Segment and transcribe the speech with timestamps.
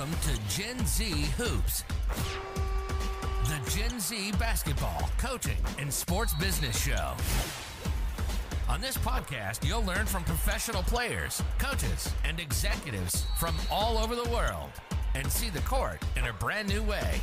[0.00, 1.04] Welcome to Gen Z
[1.36, 1.84] Hoops,
[3.44, 7.12] the Gen Z basketball, coaching, and sports business show.
[8.66, 14.26] On this podcast, you'll learn from professional players, coaches, and executives from all over the
[14.30, 14.70] world
[15.14, 17.20] and see the court in a brand new way.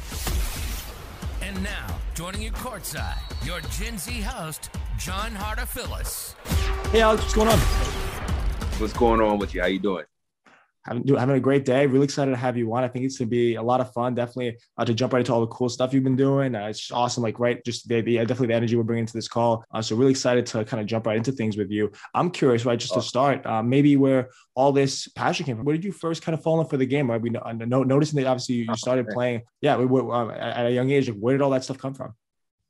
[1.42, 4.70] And now, joining you courtside, your Gen Z host,
[5.00, 6.36] John Harder Phyllis.
[6.92, 7.58] Hey, Alex, what's going on?
[7.58, 9.62] What's going on with you?
[9.62, 10.06] How you doing?
[10.88, 11.86] Having, having a great day.
[11.86, 12.84] Really excited to have you on.
[12.84, 14.16] I think it's going to be a lot of fun.
[14.16, 16.56] Definitely uh, to jump right into all the cool stuff you've been doing.
[16.56, 17.24] Uh, it's awesome.
[17.24, 19.64] Like, right, just the, the definitely the energy we're bringing to this call.
[19.72, 21.92] Uh, so really excited to kind of jump right into things with you.
[22.14, 25.66] I'm curious, right, just to start, uh, maybe where all this passion came from.
[25.66, 27.10] Where did you first kind of fall in for the game?
[27.12, 31.10] Right, we know, noticing that obviously you started playing, yeah, uh, at a young age.
[31.10, 32.14] Like, where did all that stuff come from?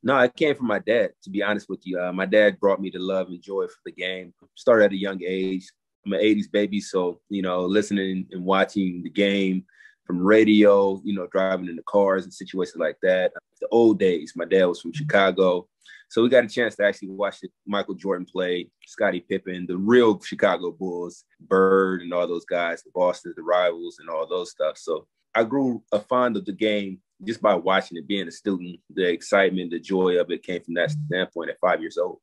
[0.04, 1.12] No, it came from my dad.
[1.24, 3.80] To be honest with you, uh, my dad brought me to love and joy for
[3.86, 4.34] the game.
[4.56, 5.70] Started at a young age
[6.08, 9.66] I'm an 80s baby, so you know, listening and watching the game
[10.06, 13.34] from radio, you know, driving in the cars and situations like that.
[13.60, 15.68] The old days, my dad was from Chicago.
[16.10, 20.22] So we got a chance to actually watch Michael Jordan play, Scottie Pippen, the real
[20.22, 24.78] Chicago Bulls, Bird and all those guys, the Boston, the rivals and all those stuff.
[24.78, 28.80] So I grew a fond of the game just by watching it, being a student.
[28.94, 32.20] The excitement, the joy of it came from that standpoint at five years old.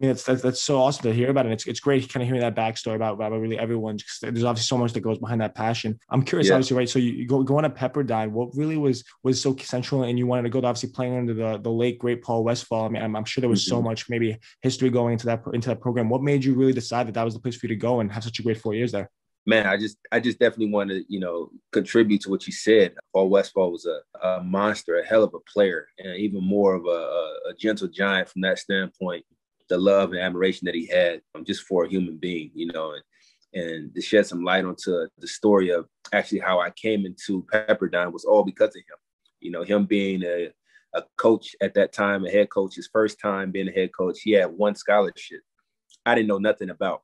[0.00, 2.22] I mean, it's that's, that's so awesome to hear about, and it's it's great kind
[2.22, 3.98] of hearing that backstory about, about really everyone.
[4.20, 5.98] There's obviously so much that goes behind that passion.
[6.10, 6.54] I'm curious, yeah.
[6.54, 6.88] obviously, right?
[6.88, 8.30] So you, you go going to Pepperdine.
[8.30, 11.34] What really was was so central, and you wanted to go to obviously playing under
[11.34, 12.84] the the late great Paul Westphal.
[12.84, 13.76] I mean, I'm, I'm sure there was mm-hmm.
[13.76, 16.08] so much maybe history going into that into that program.
[16.08, 18.10] What made you really decide that that was the place for you to go and
[18.12, 19.10] have such a great four years there?
[19.46, 22.94] man, I just I just definitely want to you know contribute to what you said.
[23.12, 26.86] Paul Westphal was a, a monster, a hell of a player, and even more of
[26.86, 29.24] a, a gentle giant from that standpoint
[29.68, 32.92] the love and admiration that he had um, just for a human being, you know,
[32.92, 33.02] and,
[33.54, 38.12] and to shed some light onto the story of actually how I came into Pepperdine
[38.12, 38.98] was all because of him.
[39.40, 40.50] You know, him being a,
[40.94, 44.20] a coach at that time, a head coach, his first time being a head coach,
[44.20, 45.40] he had one scholarship
[46.04, 47.02] I didn't know nothing about.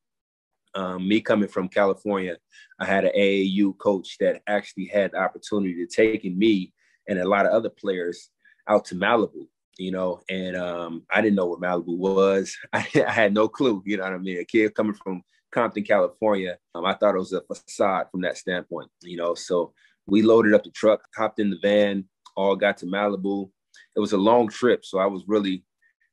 [0.74, 2.36] Um, me coming from California,
[2.78, 6.72] I had an AAU coach that actually had the opportunity to taking me
[7.08, 8.30] and a lot of other players
[8.68, 9.46] out to Malibu
[9.78, 12.54] you know, and um, I didn't know what Malibu was.
[12.72, 14.38] I, I, had no clue, you know what I mean?
[14.38, 15.22] A kid coming from
[15.52, 19.34] Compton, California, um, I thought it was a facade from that standpoint, you know.
[19.34, 19.72] So
[20.06, 22.04] we loaded up the truck, hopped in the van,
[22.36, 23.50] all got to Malibu.
[23.96, 25.64] It was a long trip, so I was really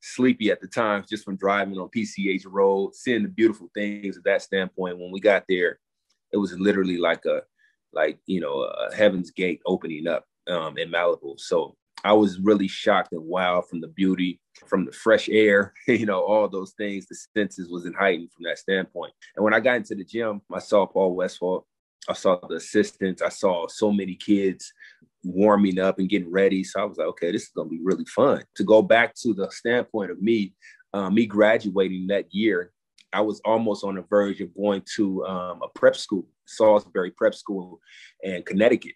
[0.01, 4.23] sleepy at the time just from driving on PCH Road, seeing the beautiful things at
[4.23, 4.99] that standpoint.
[4.99, 5.79] When we got there,
[6.31, 7.41] it was literally like a,
[7.91, 11.39] like you know, a heaven's gate opening up um, in Malibu.
[11.39, 16.05] So I was really shocked and wowed from the beauty, from the fresh air, you
[16.05, 17.07] know, all those things.
[17.07, 19.11] The senses was heightened from that standpoint.
[19.35, 21.65] And when I got into the gym, I saw Paul Westphal.
[22.07, 23.23] I saw the assistants.
[23.23, 24.71] I saw so many kids
[25.23, 26.63] warming up and getting ready.
[26.63, 28.44] So I was like, okay, this is going to be really fun.
[28.57, 30.53] To go back to the standpoint of me,
[30.94, 32.71] uh, me graduating that year,
[33.11, 37.33] I was almost on the verge of going to um, a prep school, Salisbury Prep
[37.33, 37.79] School
[38.21, 38.94] in Connecticut.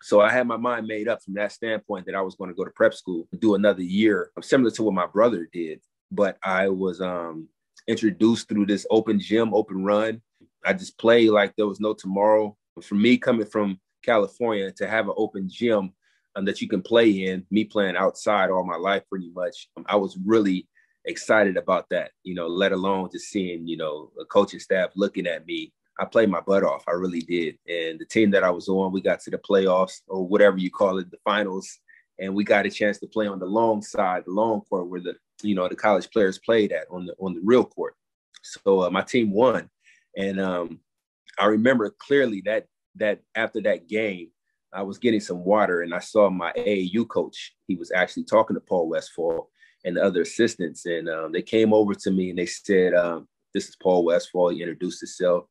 [0.00, 2.54] So I had my mind made up from that standpoint that I was going to
[2.54, 5.80] go to prep school, do another year, similar to what my brother did.
[6.10, 7.48] But I was um,
[7.86, 10.22] introduced through this open gym, open run.
[10.64, 12.56] I just played like there was no tomorrow.
[12.82, 15.92] For me, coming from California to have an open gym
[16.36, 19.84] um, that you can play in, me playing outside all my life pretty much, um,
[19.88, 20.68] I was really
[21.04, 25.26] excited about that, you know, let alone just seeing, you know, a coaching staff looking
[25.26, 26.84] at me I played my butt off.
[26.86, 27.58] I really did.
[27.68, 30.70] And the team that I was on, we got to the playoffs or whatever you
[30.70, 31.80] call it, the finals,
[32.20, 35.00] and we got a chance to play on the long side, the long court where
[35.00, 37.94] the you know the college players played at on the on the real court.
[38.42, 39.68] So uh, my team won,
[40.16, 40.80] and um,
[41.38, 42.66] I remember clearly that
[42.96, 44.28] that after that game,
[44.72, 47.54] I was getting some water and I saw my AAU coach.
[47.66, 49.50] He was actually talking to Paul Westphal
[49.84, 53.26] and the other assistants, and um, they came over to me and they said, um,
[53.52, 54.50] "This is Paul Westphal.
[54.50, 55.46] He introduced himself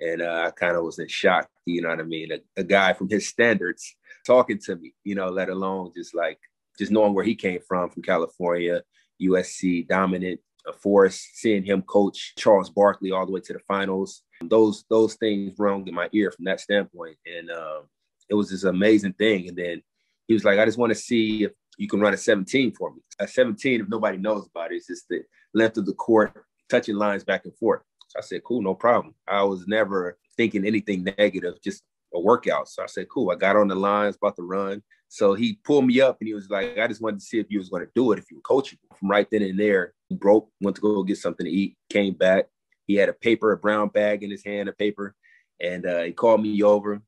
[0.00, 1.48] and uh, I kind of was in shock.
[1.66, 2.32] You know what I mean?
[2.32, 3.94] A, a, guy from his standards
[4.26, 6.38] talking to me, you know, let alone just like
[6.78, 8.82] just knowing where he came from, from California,
[9.20, 14.22] USC, dominant a force, seeing him coach Charles Barkley all the way to the finals.
[14.42, 17.82] Those those things rung in my ear from that standpoint, and um,
[18.28, 19.48] it was this amazing thing.
[19.48, 19.82] And then
[20.26, 22.92] he was like, "I just want to see if you can run a 17 for
[22.92, 25.22] me." A 17, if nobody knows about it, it's just the
[25.54, 27.82] length of the court, touching lines back and forth.
[28.08, 29.14] So I said, cool, no problem.
[29.26, 31.82] I was never thinking anything negative, just
[32.14, 32.68] a workout.
[32.68, 33.30] So I said, cool.
[33.30, 34.82] I got on the lines, about to run.
[35.08, 37.46] So he pulled me up and he was like, I just wanted to see if
[37.50, 38.78] you was going to do it, if you were coaching.
[38.98, 42.14] From right then and there, he broke, went to go get something to eat, came
[42.14, 42.46] back.
[42.86, 45.14] He had a paper, a brown bag in his hand, a paper.
[45.60, 47.02] And uh, he called me over.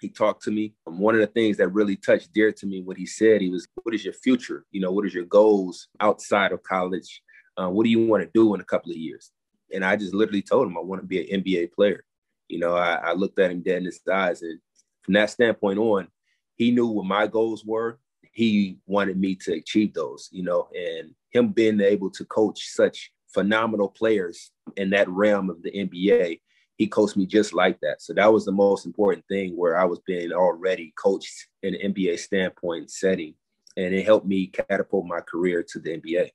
[0.00, 0.74] He talked to me.
[0.86, 3.50] Um, one of the things that really touched dear to me, what he said, he
[3.50, 4.64] was, "What is your future?
[4.70, 7.20] You know, what is your goals outside of college?
[7.58, 9.30] Uh, what do you want to do in a couple of years?"
[9.72, 12.04] And I just literally told him I want to be an NBA player.
[12.48, 14.58] You know, I, I looked at him dead in his eyes, and
[15.02, 16.08] from that standpoint on,
[16.56, 17.98] he knew what my goals were.
[18.32, 20.28] He wanted me to achieve those.
[20.32, 25.62] You know, and him being able to coach such phenomenal players in that realm of
[25.62, 26.40] the NBA,
[26.76, 28.02] he coached me just like that.
[28.02, 31.92] So that was the most important thing where I was being already coached in an
[31.92, 33.34] NBA standpoint setting.
[33.76, 36.30] And it helped me catapult my career to the NBA.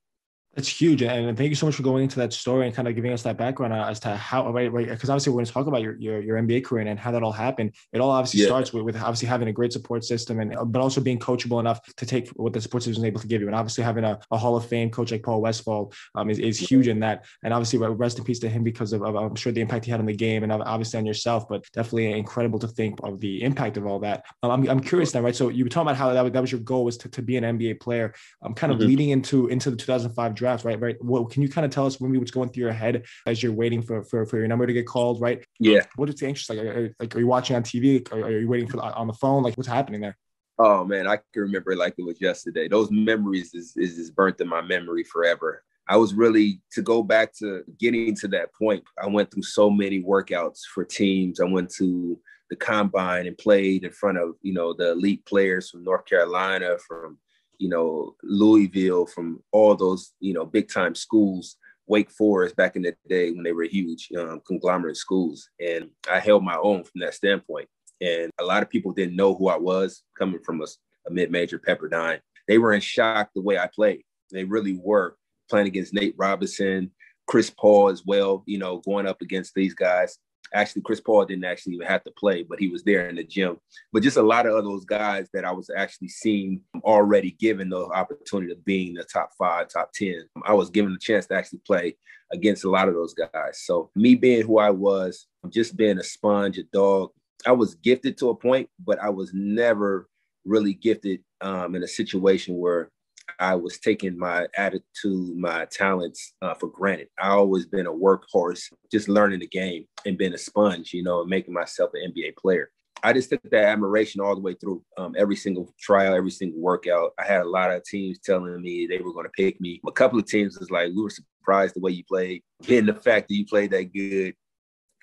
[0.56, 2.96] That's huge, and thank you so much for going into that story and kind of
[2.96, 4.88] giving us that background as to how right, right?
[4.88, 7.24] Because obviously we're going to talk about your, your, your NBA career and how that
[7.24, 7.74] all happened.
[7.92, 8.48] It all obviously yeah.
[8.48, 11.82] starts with, with obviously having a great support system, and but also being coachable enough
[11.96, 13.48] to take what the support system is able to give you.
[13.48, 16.58] And obviously having a, a Hall of Fame coach like Paul Westphal um, is, is
[16.58, 17.26] huge in that.
[17.44, 19.92] And obviously rest in peace to him because of, of, I'm sure the impact he
[19.92, 21.50] had on the game and obviously on yourself.
[21.50, 24.24] But definitely incredible to think of the impact of all that.
[24.42, 25.36] Um, I'm, I'm curious now, right?
[25.36, 27.22] So you were talking about how that was, that was your goal was to, to
[27.22, 28.14] be an NBA player.
[28.42, 28.88] I'm um, kind of mm-hmm.
[28.88, 30.80] leading into into the 2005 draft, right?
[30.80, 31.04] Right.
[31.04, 33.54] What can you kind of tell us maybe what's going through your head as you're
[33.54, 35.46] waiting for for, for your number to get called, right?
[35.60, 35.82] Yeah.
[35.96, 36.60] What is the anxious like?
[36.60, 38.12] Are, like, are you watching on TV?
[38.12, 39.44] Are, are you waiting for on the phone?
[39.44, 40.18] Like, what's happening there?
[40.58, 42.68] Oh man, I can remember it like it was yesterday.
[42.68, 45.64] Those memories is is, is burnt in my memory forever.
[45.88, 48.84] I was really to go back to getting to that point.
[49.02, 51.40] I went through so many workouts for teams.
[51.40, 52.18] I went to
[52.50, 56.78] the combine and played in front of you know the elite players from North Carolina,
[56.88, 57.18] from
[57.58, 61.58] you know, Louisville, from all those, you know, big time schools,
[61.88, 65.50] Wake Forest back in the day when they were huge um, conglomerate schools.
[65.60, 67.68] And I held my own from that standpoint.
[68.02, 70.66] And a lot of people didn't know who I was coming from a,
[71.08, 72.20] a mid major Pepperdine.
[72.48, 74.04] They were in shock the way I played.
[74.32, 75.16] They really were
[75.50, 76.92] playing against Nate Robinson,
[77.28, 80.18] Chris Paul as well, you know, going up against these guys.
[80.56, 83.24] Actually, Chris Paul didn't actually even have to play, but he was there in the
[83.24, 83.58] gym.
[83.92, 87.86] But just a lot of those guys that I was actually seeing already given the
[87.88, 90.28] opportunity of being the top five, top 10.
[90.46, 91.98] I was given the chance to actually play
[92.32, 93.62] against a lot of those guys.
[93.66, 97.12] So me being who I was, just being a sponge, a dog,
[97.46, 100.08] I was gifted to a point, but I was never
[100.46, 102.90] really gifted um, in a situation where
[103.40, 107.10] I was taking my attitude, my talents uh, for granted.
[107.20, 111.22] I always been a workhorse, just learning the game and being a sponge, you know,
[111.22, 112.70] and making myself an NBA player.
[113.04, 116.60] I just took that admiration all the way through um, every single trial, every single
[116.60, 117.12] workout.
[117.20, 119.82] I had a lot of teams telling me they were going to pick me.
[119.88, 123.00] A couple of teams was like, we were surprised the way you played, given the
[123.00, 124.34] fact that you played that good.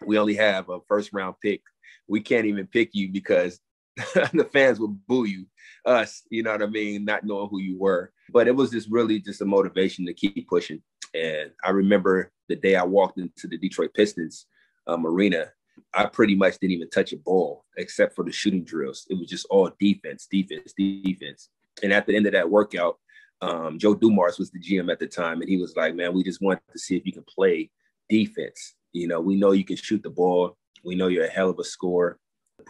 [0.05, 1.61] We only have a first round pick.
[2.09, 3.61] We can't even pick you because
[4.33, 5.47] the fans would boo you,
[5.85, 8.13] us, you know what I mean, not knowing who you were.
[8.31, 10.83] But it was just really just a motivation to keep pushing.
[11.15, 14.47] And I remember the day I walked into the Detroit Pistons
[14.87, 15.51] um, arena,
[15.95, 19.07] I pretty much didn't even touch a ball except for the shooting drills.
[19.11, 21.51] It was just all defense, defense, defense.
[21.83, 22.99] And at the end of that workout,
[23.41, 26.23] um, Joe Dumars was the GM at the time, and he was like, "Man, we
[26.23, 27.71] just want to see if you can play
[28.09, 28.75] defense.
[28.93, 30.57] You know, we know you can shoot the ball.
[30.85, 32.19] We know you're a hell of a scorer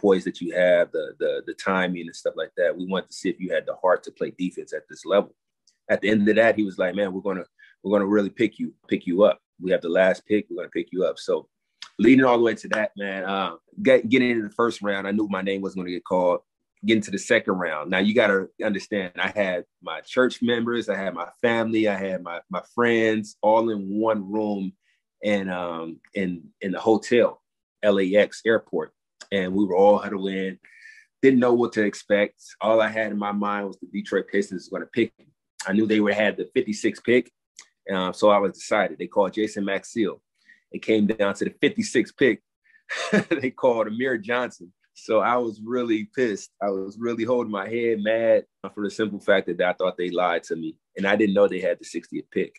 [0.03, 2.77] poise that you have, the the the timing and stuff like that.
[2.77, 5.33] We wanted to see if you had the heart to play defense at this level.
[5.89, 7.45] At the end of that, he was like, "Man, we're gonna
[7.81, 9.39] we're gonna really pick you pick you up.
[9.61, 10.45] We have the last pick.
[10.49, 11.47] We're gonna pick you up." So,
[11.97, 15.11] leading all the way to that, man, uh, get, getting into the first round, I
[15.11, 16.41] knew my name wasn't gonna get called.
[16.85, 19.13] Getting to the second round, now you got to understand.
[19.17, 23.69] I had my church members, I had my family, I had my my friends, all
[23.69, 24.73] in one room,
[25.23, 27.41] and um in in the hotel,
[27.85, 28.91] LAX airport
[29.33, 30.59] and we were all huddled in.
[31.21, 32.41] Didn't know what to expect.
[32.61, 35.13] All I had in my mind was the Detroit Pistons was going to pick.
[35.65, 37.31] I knew they would have the 56th pick,
[37.91, 38.97] uh, so I was decided.
[38.97, 40.19] They called Jason Maxiell.
[40.71, 42.41] It came down to the 56th pick.
[43.29, 44.73] they called Amir Johnson.
[44.93, 46.51] So I was really pissed.
[46.61, 50.09] I was really holding my head mad for the simple fact that I thought they
[50.09, 50.77] lied to me.
[50.97, 52.55] And I didn't know they had the 60th pick.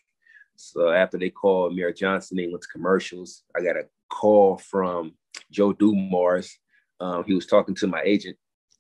[0.57, 3.43] So after they called Amir Johnson, they went to commercials.
[3.57, 5.13] I got a call from
[5.51, 6.59] Joe Dumars.
[7.05, 8.37] Um, he was talking to my agent.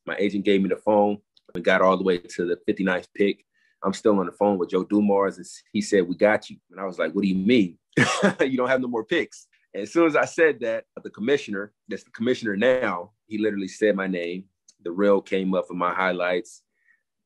[0.06, 1.18] My agent gave me the phone.
[1.54, 3.44] We got all the way to the 59th pick.
[3.82, 6.80] I'm still on the phone with Joe Dumars, and he said, "We got you." And
[6.80, 7.76] I was like, "What do you mean?
[8.40, 11.74] you don't have no more picks?" And as soon as I said that, the commissioner,
[11.86, 14.44] that's the commissioner now, he literally said my name.
[14.82, 16.62] The reel came up in my highlights.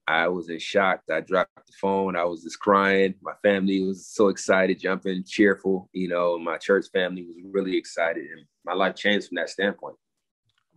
[0.09, 1.03] I was in shock.
[1.13, 2.17] I dropped the phone.
[2.17, 3.15] I was just crying.
[3.23, 5.89] My family was so excited, jumping, cheerful.
[5.93, 9.97] You know, my church family was really excited, and my life changed from that standpoint.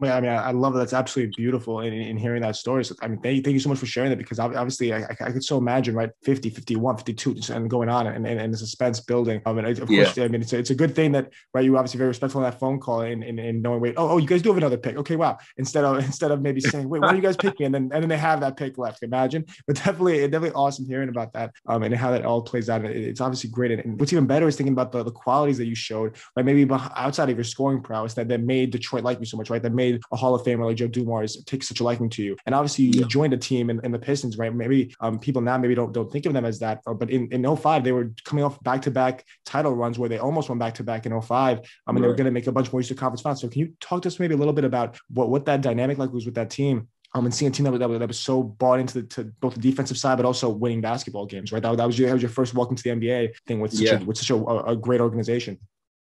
[0.09, 0.79] I mean, I love that.
[0.79, 2.83] That's absolutely beautiful in, in hearing that story.
[2.85, 5.05] So, I mean, thank you, thank you so much for sharing that because obviously I,
[5.19, 6.09] I could so imagine, right?
[6.23, 9.41] 50, 51, 52 and going on and, and, and the suspense building.
[9.45, 10.23] I mean, of course, yeah.
[10.23, 12.43] I mean, it's a, it's a good thing that, right, you were obviously very respectful
[12.43, 14.57] in that phone call and, and, and knowing, wait, oh, oh, you guys do have
[14.57, 14.97] another pick.
[14.97, 15.37] Okay, wow.
[15.57, 17.65] Instead of, instead of maybe saying, wait, why do you guys pick me?
[17.65, 19.03] And then, and then they have that pick left.
[19.03, 22.85] Imagine, but definitely, definitely awesome hearing about that um, and how that all plays out.
[22.85, 23.71] It's obviously great.
[23.71, 26.67] And what's even better is thinking about the, the qualities that you showed, like maybe
[26.71, 29.61] outside of your scoring prowess that, that made Detroit like you so much, right?
[29.61, 32.37] That made a Hall of Famer like Joe Dumars take such a liking to you.
[32.45, 33.07] And obviously you yeah.
[33.07, 34.53] joined a team in, in, the Pistons, right?
[34.53, 37.55] Maybe um, people now maybe don't, don't think of them as that, but in, in
[37.55, 41.57] 05, they were coming off back-to-back title runs where they almost went back-to-back in 05.
[41.57, 42.01] Um, and right.
[42.01, 43.41] they were going to make a bunch more Eastern Conference finals.
[43.41, 45.97] So can you talk to us maybe a little bit about what, what that dynamic
[45.97, 48.07] like was with that team um, and seeing a team that was, that was, that
[48.07, 51.51] was so bought into the, to both the defensive side, but also winning basketball games,
[51.51, 51.61] right?
[51.61, 53.81] That, that was your that was your first welcome to the NBA thing with such,
[53.81, 53.99] yeah.
[53.99, 55.59] a, with such a, a, great organization.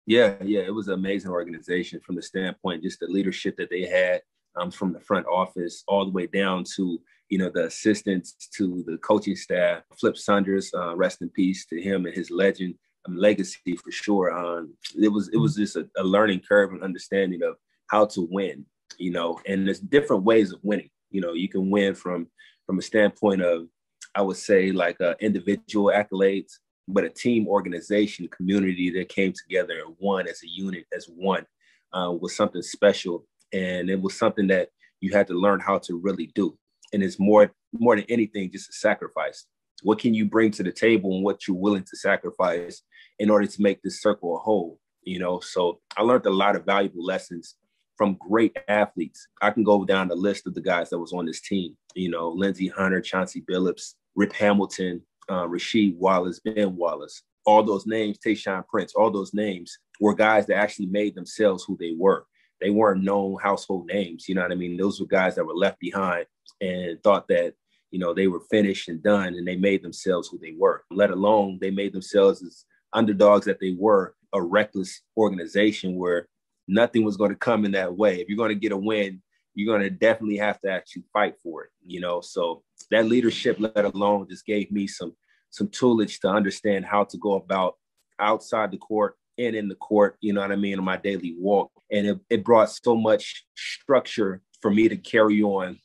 [0.07, 3.87] Yeah, yeah, it was an amazing organization from the standpoint just the leadership that they
[3.87, 4.23] had
[4.57, 8.85] um, from the front office all the way down to you know the assistants to
[8.87, 9.83] the coaching staff.
[9.99, 12.75] Flip Saunders, uh, rest in peace to him and his legend
[13.07, 14.33] um, legacy for sure.
[14.33, 17.57] Um, it was it was just a, a learning curve and understanding of
[17.87, 18.67] how to win.
[18.99, 20.91] You know, and there's different ways of winning.
[21.11, 22.27] You know, you can win from
[22.67, 23.69] from a standpoint of
[24.15, 26.59] I would say like uh, individual accolades,
[26.93, 31.47] but a team organization community that came together and won as a unit, as one,
[31.93, 33.25] uh, was something special.
[33.53, 34.69] And it was something that
[35.01, 36.57] you had to learn how to really do.
[36.93, 39.47] And it's more more than anything just a sacrifice.
[39.83, 42.83] What can you bring to the table and what you're willing to sacrifice
[43.19, 45.41] in order to make this circle a whole you know?
[45.41, 47.57] So i learned a lot of valuable lessons
[47.97, 49.27] from great athletes.
[49.43, 52.09] I can go down the list of the guys that was on this team you
[52.09, 58.19] know lindsey hunter chauncey billups rip hamilton uh, rasheed wallace ben wallace all those names
[58.19, 62.27] tayshaun prince all those names were guys that actually made themselves who they were
[62.63, 64.29] they weren't known household names.
[64.29, 64.77] You know what I mean?
[64.77, 66.27] Those were guys that were left behind
[66.61, 67.55] and thought that,
[67.91, 71.11] you know, they were finished and done and they made themselves who they were, let
[71.11, 76.29] alone they made themselves as underdogs that they were a reckless organization where
[76.69, 78.21] nothing was going to come in that way.
[78.21, 79.21] If you're going to get a win,
[79.55, 82.21] you're going to definitely have to actually fight for it, you know?
[82.21, 85.15] So that leadership, let alone just gave me some,
[85.51, 87.77] some toolage to understand how to go about
[88.19, 91.35] outside the court and in the court, you know what I mean, on my daily
[91.39, 91.71] walk.
[91.91, 95.79] And it, it brought so much structure for me to carry on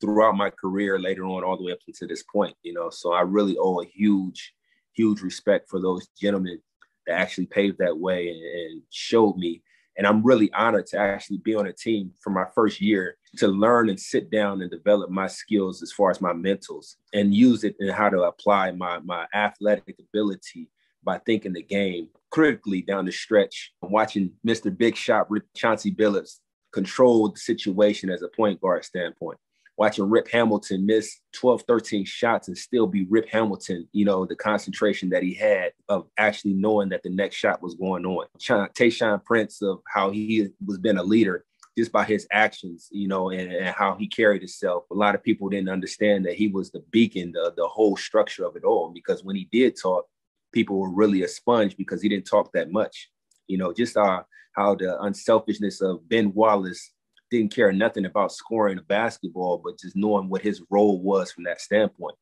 [0.00, 2.90] throughout my career later on, all the way up to this point, you know.
[2.90, 4.52] So I really owe a huge,
[4.94, 6.60] huge respect for those gentlemen
[7.06, 9.62] that actually paved that way and, and showed me.
[9.96, 13.48] And I'm really honored to actually be on a team for my first year to
[13.48, 17.64] learn and sit down and develop my skills as far as my mentals and use
[17.64, 20.70] it in how to apply my, my athletic ability
[21.04, 23.72] by thinking the game critically down the stretch.
[23.82, 24.76] And watching Mr.
[24.76, 26.38] Big Shot Chauncey Billups
[26.72, 29.38] control the situation as a point guard standpoint.
[29.78, 34.36] Watching Rip Hamilton miss 12, 13 shots and still be Rip Hamilton, you know, the
[34.36, 38.26] concentration that he had of actually knowing that the next shot was going on.
[38.38, 41.44] Tayshaun Prince of how he was been a leader
[41.76, 44.84] just by his actions, you know, and, and, how he carried himself.
[44.90, 48.44] A lot of people didn't understand that he was the beacon, the, the whole structure
[48.44, 48.90] of it all.
[48.90, 50.06] Because when he did talk,
[50.52, 53.10] people were really a sponge because he didn't talk that much.
[53.46, 54.22] You know, just uh,
[54.54, 56.92] how the unselfishness of Ben Wallace
[57.32, 61.44] didn't care nothing about scoring a basketball, but just knowing what his role was from
[61.44, 62.14] that standpoint.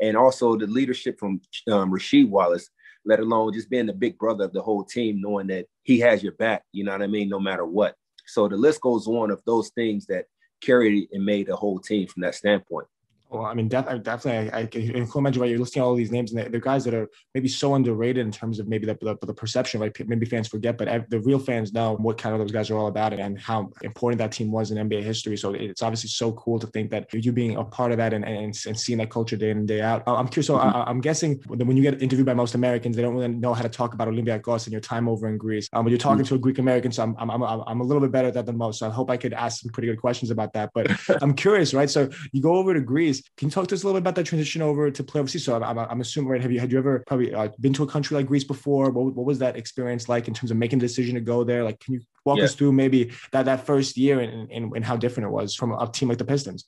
[0.00, 1.40] And also the leadership from
[1.70, 2.70] um, Rasheed Wallace,
[3.04, 6.22] let alone just being the big brother of the whole team, knowing that he has
[6.22, 7.94] your back, you know what I mean, no matter what.
[8.26, 10.24] So the list goes on of those things that
[10.62, 12.86] carried and made the whole team from that standpoint.
[13.34, 15.50] Well, I mean, def- definitely, I, I can imagine right.
[15.50, 18.30] You're listing all these names, and they're, they're, guys that are maybe so underrated in
[18.30, 19.92] terms of maybe the, the, the perception, right?
[20.06, 22.86] Maybe fans forget, but the real fans know what kind of those guys are all
[22.86, 25.36] about and how important that team was in NBA history.
[25.36, 28.24] So it's obviously so cool to think that you being a part of that and,
[28.24, 30.04] and, and seeing that culture day in and day out.
[30.06, 30.46] I'm curious.
[30.46, 30.76] So mm-hmm.
[30.76, 33.62] I, am guessing when you get interviewed by most Americans, they don't really know how
[33.62, 35.68] to talk about Olympiacos and your time over in Greece.
[35.72, 36.28] Um, but you're talking mm-hmm.
[36.28, 38.46] to a Greek American, so I'm, I'm, I'm, I'm a little bit better at that
[38.46, 38.78] than most.
[38.78, 40.70] So I hope I could ask some pretty good questions about that.
[40.72, 40.88] But
[41.22, 41.90] I'm curious, right?
[41.90, 43.23] So you go over to Greece.
[43.36, 45.44] Can you talk to us a little bit about that transition over to play overseas?
[45.44, 46.40] So I'm, I'm assuming, right?
[46.40, 48.90] Have you had you ever probably uh, been to a country like Greece before?
[48.90, 51.64] What, what was that experience like in terms of making the decision to go there?
[51.64, 52.44] Like, can you walk yeah.
[52.44, 55.72] us through maybe that that first year and, and, and how different it was from
[55.72, 56.66] a team like the Pistons?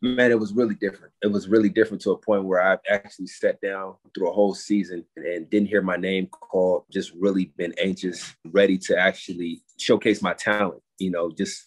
[0.00, 1.12] Man, it was really different.
[1.22, 4.54] It was really different to a point where I actually sat down through a whole
[4.54, 6.84] season and didn't hear my name called.
[6.90, 10.82] Just really been anxious, ready to actually showcase my talent.
[10.98, 11.66] You know, just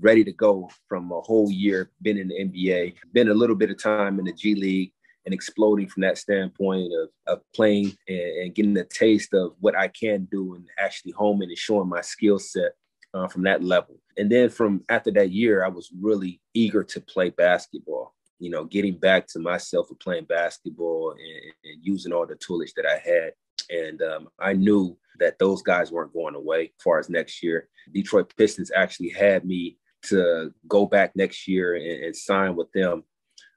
[0.00, 3.70] ready to go from a whole year, been in the NBA, been a little bit
[3.70, 4.92] of time in the G League
[5.24, 9.76] and exploding from that standpoint of, of playing and, and getting a taste of what
[9.76, 12.72] I can do and actually homing and showing my skill set
[13.12, 13.96] uh, from that level.
[14.16, 18.14] And then from after that year, I was really eager to play basketball.
[18.38, 22.74] You know, getting back to myself of playing basketball and, and using all the toolage
[22.76, 23.32] that I had.
[23.68, 27.68] And um, I knew that those guys weren't going away as far as next year.
[27.92, 33.04] Detroit Pistons actually had me to go back next year and, and sign with them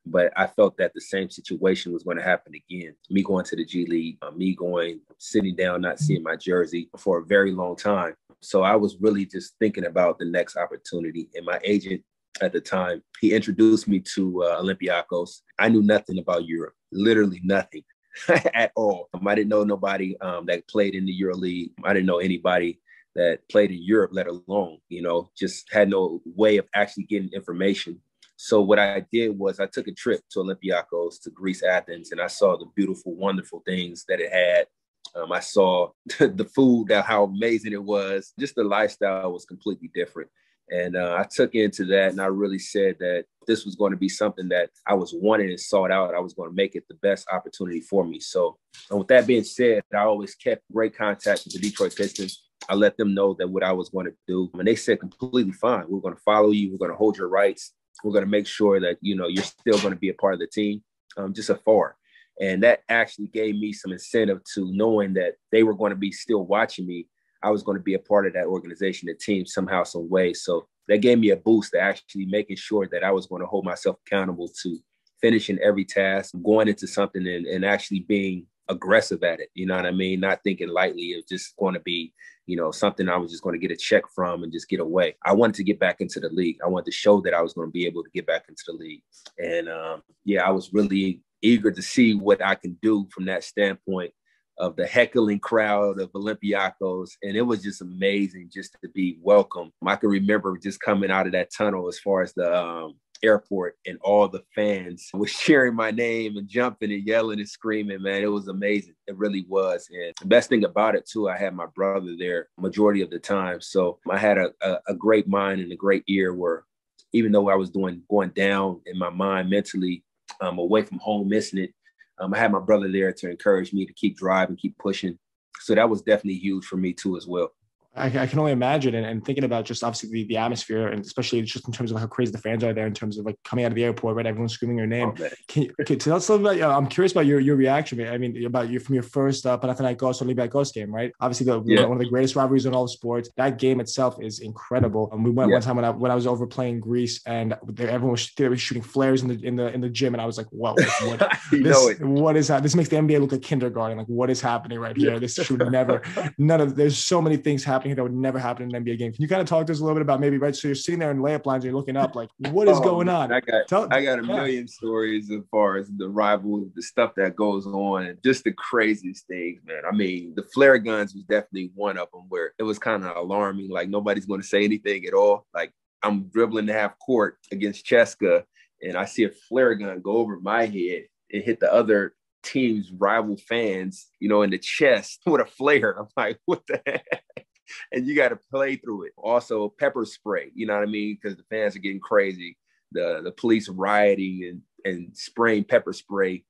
[0.05, 2.95] but I felt that the same situation was going to happen again.
[3.09, 6.89] Me going to the G League, uh, me going, sitting down, not seeing my jersey
[6.97, 8.15] for a very long time.
[8.41, 11.29] So I was really just thinking about the next opportunity.
[11.35, 12.01] And my agent
[12.41, 15.41] at the time, he introduced me to uh, Olympiacos.
[15.59, 17.83] I knew nothing about Europe, literally nothing
[18.53, 19.09] at all.
[19.13, 21.71] Um, I didn't know nobody um, that played in the Euro League.
[21.83, 22.79] I didn't know anybody
[23.15, 27.29] that played in Europe, let alone, you know, just had no way of actually getting
[27.33, 27.99] information
[28.41, 32.21] so what I did was I took a trip to Olympiacos, to Greece, Athens, and
[32.21, 34.65] I saw the beautiful, wonderful things that it had.
[35.13, 38.31] Um, I saw the food, how amazing it was.
[38.39, 40.29] Just the lifestyle was completely different.
[40.71, 43.97] And uh, I took into that and I really said that this was going to
[43.97, 46.13] be something that I was wanting and sought out.
[46.13, 48.19] I was going to make it the best opportunity for me.
[48.19, 48.57] So,
[48.89, 52.43] and with that being said, I always kept great contact with the Detroit Pistons.
[52.69, 54.51] I let them know that what I was going to do.
[54.53, 55.85] And they said completely fine.
[55.87, 56.71] We're going to follow you.
[56.71, 57.73] We're going to hold your rights.
[58.03, 60.33] We're going to make sure that you know you're still going to be a part
[60.33, 60.83] of the team,
[61.17, 61.95] um, just afar.
[62.39, 66.11] And that actually gave me some incentive to knowing that they were going to be
[66.11, 67.07] still watching me.
[67.41, 70.33] I was going to be a part of that organization, the team, somehow, some way.
[70.33, 73.47] So that gave me a boost to actually making sure that I was going to
[73.47, 74.79] hold myself accountable to
[75.21, 79.49] finishing every task, going into something and, and actually being aggressive at it.
[79.53, 80.19] You know what I mean?
[80.19, 82.13] Not thinking lightly of just going to be,
[82.45, 84.79] you know, something I was just going to get a check from and just get
[84.79, 85.15] away.
[85.25, 86.57] I wanted to get back into the league.
[86.63, 88.63] I wanted to show that I was going to be able to get back into
[88.67, 89.03] the league.
[89.37, 93.43] And um, yeah, I was really eager to see what I can do from that
[93.43, 94.11] standpoint
[94.59, 97.11] of the heckling crowd of Olympiacos.
[97.23, 99.71] And it was just amazing just to be welcome.
[99.85, 103.77] I can remember just coming out of that tunnel as far as the um, airport
[103.85, 108.21] and all the fans was cheering my name and jumping and yelling and screaming, man.
[108.21, 108.95] It was amazing.
[109.07, 109.87] It really was.
[109.91, 113.19] And the best thing about it too, I had my brother there majority of the
[113.19, 113.61] time.
[113.61, 116.65] So I had a, a, a great mind and a great ear where
[117.13, 120.03] even though I was doing going down in my mind mentally,
[120.41, 121.73] um, away from home, missing it,
[122.19, 125.17] um, I had my brother there to encourage me to keep driving, keep pushing.
[125.61, 127.51] So that was definitely huge for me too as well.
[127.99, 131.03] I, I, can only imagine and, and, thinking about just obviously the, the atmosphere and
[131.03, 133.37] especially just in terms of how crazy the fans are there in terms of like
[133.43, 135.13] coming out of the airport right everyone's screaming your name.
[135.19, 137.55] Oh, can you can, tell us a little bit about, i'm curious about your your
[137.55, 141.11] reaction i mean about you from your first uh, Panathinaikos or Olympiacos game right?
[141.19, 141.83] Obviously the yeah.
[141.83, 143.29] one of the greatest rivalries in all of sports.
[143.37, 145.09] That game itself is incredible.
[145.11, 145.55] And we went yeah.
[145.55, 148.57] one time when I, when I was over playing Greece and everyone was, they were
[148.57, 151.37] shooting flares in the in the in the gym and I was like whoa what,
[151.51, 154.79] this, what is that this makes the NBA look like kindergarten like what is happening
[154.79, 155.19] right here?
[155.19, 156.01] This should never
[156.37, 159.13] none of there's so many things happening that would never happen in an NBA game.
[159.13, 160.55] Can you kind of talk to us a little bit about maybe right?
[160.55, 162.81] So you're sitting there in layup lines, and you're looking up, like what is oh,
[162.81, 163.31] going on?
[163.31, 164.35] I got Tell, I got a yeah.
[164.35, 168.53] million stories as far as the rival, the stuff that goes on, and just the
[168.53, 169.81] craziest things, man.
[169.87, 173.15] I mean, the flare guns was definitely one of them where it was kind of
[173.15, 173.69] alarming.
[173.69, 175.45] Like nobody's going to say anything at all.
[175.53, 175.71] Like
[176.03, 178.43] I'm dribbling the half court against CSKA,
[178.81, 182.91] and I see a flare gun go over my head and hit the other team's
[182.91, 185.97] rival fans, you know, in the chest with a flare.
[185.99, 187.38] I'm like, what the heck?
[187.91, 189.13] and you got to play through it.
[189.17, 191.17] Also, pepper spray, you know what I mean?
[191.21, 192.57] Because the fans are getting crazy.
[192.91, 196.43] The the police rioting and and spraying pepper spray,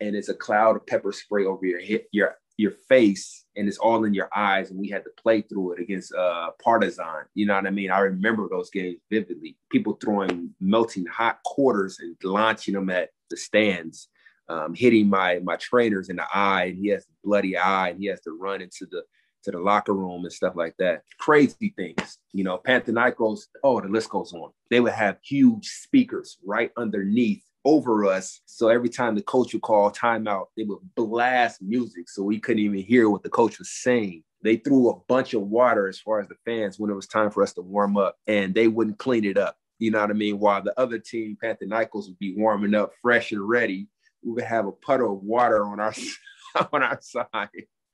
[0.00, 3.78] and it's a cloud of pepper spray over your hit your your face, and it's
[3.78, 4.70] all in your eyes.
[4.70, 7.26] And we had to play through it against uh Partizan.
[7.34, 7.90] You know what I mean?
[7.90, 9.56] I remember those games vividly.
[9.70, 14.08] People throwing melting hot quarters and launching them at the stands.
[14.46, 17.98] Um, hitting my my trainers in the eye, and he has a bloody eye, and
[17.98, 19.02] he has to run into the
[19.44, 21.02] to the locker room and stuff like that.
[21.18, 24.50] Crazy things, you know, Panathinaikos, oh, the list goes on.
[24.70, 28.40] They would have huge speakers right underneath over us.
[28.46, 32.62] So every time the coach would call timeout, they would blast music so we couldn't
[32.62, 34.22] even hear what the coach was saying.
[34.42, 37.30] They threw a bunch of water as far as the fans when it was time
[37.30, 39.56] for us to warm up, and they wouldn't clean it up.
[39.78, 40.38] You know what I mean?
[40.38, 43.88] While the other team, Panathinaikos, would be warming up fresh and ready,
[44.22, 45.94] we would have a puddle of water on our
[46.72, 47.48] on our side.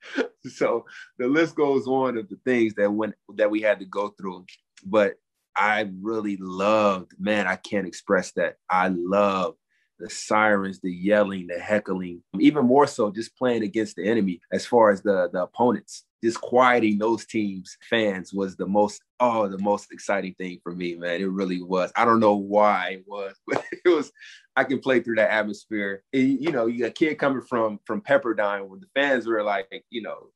[0.47, 0.85] so
[1.17, 4.45] the list goes on of the things that went that we had to go through.
[4.85, 5.15] But
[5.55, 8.55] I really loved, man, I can't express that.
[8.69, 9.55] I love
[9.99, 14.65] the sirens, the yelling, the heckling, even more so just playing against the enemy as
[14.65, 16.05] far as the, the opponents.
[16.23, 21.21] Disquieting those teams' fans was the most, oh, the most exciting thing for me, man.
[21.21, 21.91] It really was.
[21.95, 24.11] I don't know why it was, but it was,
[24.55, 26.03] I can play through that atmosphere.
[26.13, 29.43] And, you know, you got a kid coming from from Pepperdine where the fans were
[29.43, 30.27] like, you know,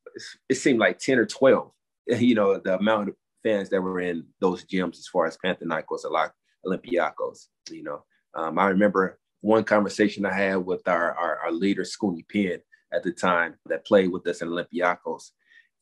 [0.50, 1.72] it seemed like 10 or 12,
[2.20, 6.06] you know, the amount of fans that were in those gyms as far as Panathinaikos,
[6.06, 6.34] a lot
[6.66, 7.48] Olympiacos.
[7.70, 12.28] You know, um, I remember one conversation I had with our, our, our leader, Scoonie
[12.28, 15.32] Penn, at the time that played with us in Olympiacos.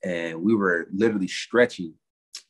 [0.03, 1.93] And we were literally stretching.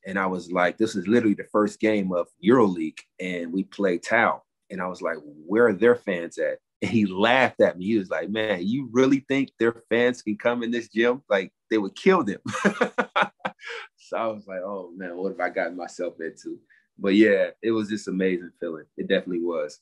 [0.05, 2.99] And I was like, this is literally the first game of EuroLeague.
[3.19, 4.41] And we played Tau.
[4.73, 6.57] And I was like, where are their fans at?
[6.81, 7.85] And he laughed at me.
[7.85, 11.21] He was like, man, you really think their fans can come in this gym?
[11.29, 12.39] Like they would kill them.
[13.95, 16.59] so I was like, oh man, what have I gotten myself into?
[16.99, 18.83] But yeah, it was just amazing feeling.
[18.97, 19.79] It definitely was.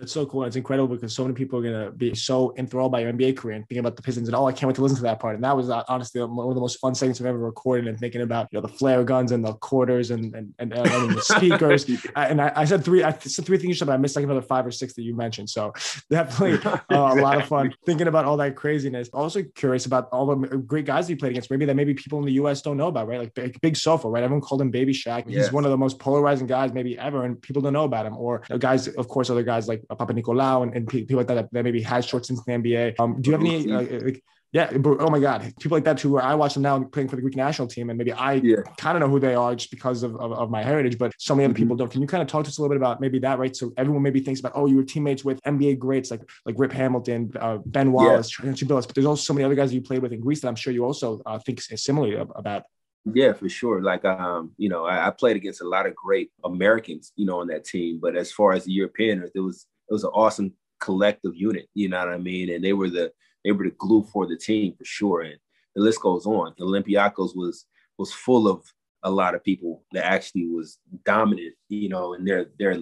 [0.00, 0.44] It's so cool.
[0.44, 3.56] It's incredible because so many people are gonna be so enthralled by your NBA career
[3.56, 5.34] and thinking about the Pistons and oh, I can't wait to listen to that part.
[5.34, 7.98] And that was uh, honestly one of the most fun segments I've ever recorded and
[7.98, 11.20] thinking about you know the flare guns and the quarters and and, and, and the
[11.22, 11.86] speakers.
[12.16, 14.24] and I, I, said three, I said three things, you said, but I missed like
[14.24, 15.50] another five or six that you mentioned.
[15.50, 15.72] So
[16.10, 19.08] definitely uh, a lot of fun thinking about all that craziness.
[19.08, 21.50] Also curious about all the great guys you played against.
[21.50, 22.62] Maybe that maybe people in the U.S.
[22.62, 23.18] don't know about, right?
[23.18, 24.22] Like Big, Big Sofo, right?
[24.22, 25.26] Everyone called him Baby Shaq.
[25.26, 25.52] He's yes.
[25.52, 28.16] one of the most polarizing guys maybe ever, and people don't know about him.
[28.16, 31.50] Or you know, guys, of course, other guys like Papanikolaou and, and people like that,
[31.52, 33.00] that maybe had short stints in the NBA.
[33.00, 33.72] Um, do you have any?
[33.72, 36.12] Uh, like, yeah, oh my God, people like that too.
[36.12, 38.62] Where I watch them now playing for the Greek national team, and maybe I yeah.
[38.78, 41.34] kind of know who they are just because of, of, of my heritage, but so
[41.34, 41.64] many other mm-hmm.
[41.64, 41.92] people don't.
[41.92, 43.54] Can you kind of talk to us a little bit about maybe that, right?
[43.54, 46.72] So everyone maybe thinks about, oh, you were teammates with NBA greats like like Rip
[46.72, 48.52] Hamilton, uh, Ben Wallace, yeah.
[48.66, 50.72] But there's also so many other guys you played with in Greece that I'm sure
[50.72, 52.64] you also uh, think similarly about.
[53.04, 53.82] Yeah, for sure.
[53.82, 57.40] Like, um, you know, I, I, played against a lot of great Americans, you know,
[57.40, 58.00] on that team.
[58.00, 61.68] But as far as the Europeans, it was it was an awesome collective unit.
[61.74, 62.50] You know what I mean?
[62.50, 63.12] And they were the
[63.44, 65.22] they were the glue for the team for sure.
[65.22, 65.36] And
[65.74, 66.54] the list goes on.
[66.60, 67.66] Olympiacos was
[67.98, 68.62] was full of
[69.02, 72.76] a lot of people that actually was dominant, you know, in their their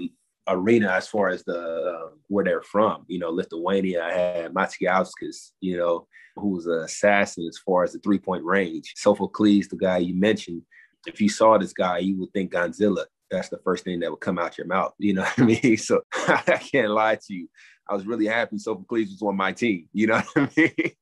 [0.48, 3.04] arena as far as the uh, where they're from.
[3.08, 7.92] You know, Lithuania I had Macijauskas, you know, who was an assassin as far as
[7.92, 8.92] the three point range.
[8.96, 10.62] Sophocles, the guy you mentioned,
[11.06, 13.04] if you saw this guy, you would think Godzilla.
[13.30, 14.92] That's the first thing that would come out your mouth.
[14.98, 15.76] You know what I mean?
[15.78, 17.48] So I can't lie to you.
[17.88, 19.88] I was really happy Sophocles was on my team.
[19.92, 20.92] You know what I mean?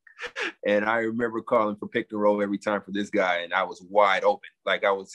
[0.66, 3.64] and I remember calling for pick and roll every time for this guy, and I
[3.64, 4.48] was wide open.
[4.64, 5.12] Like I was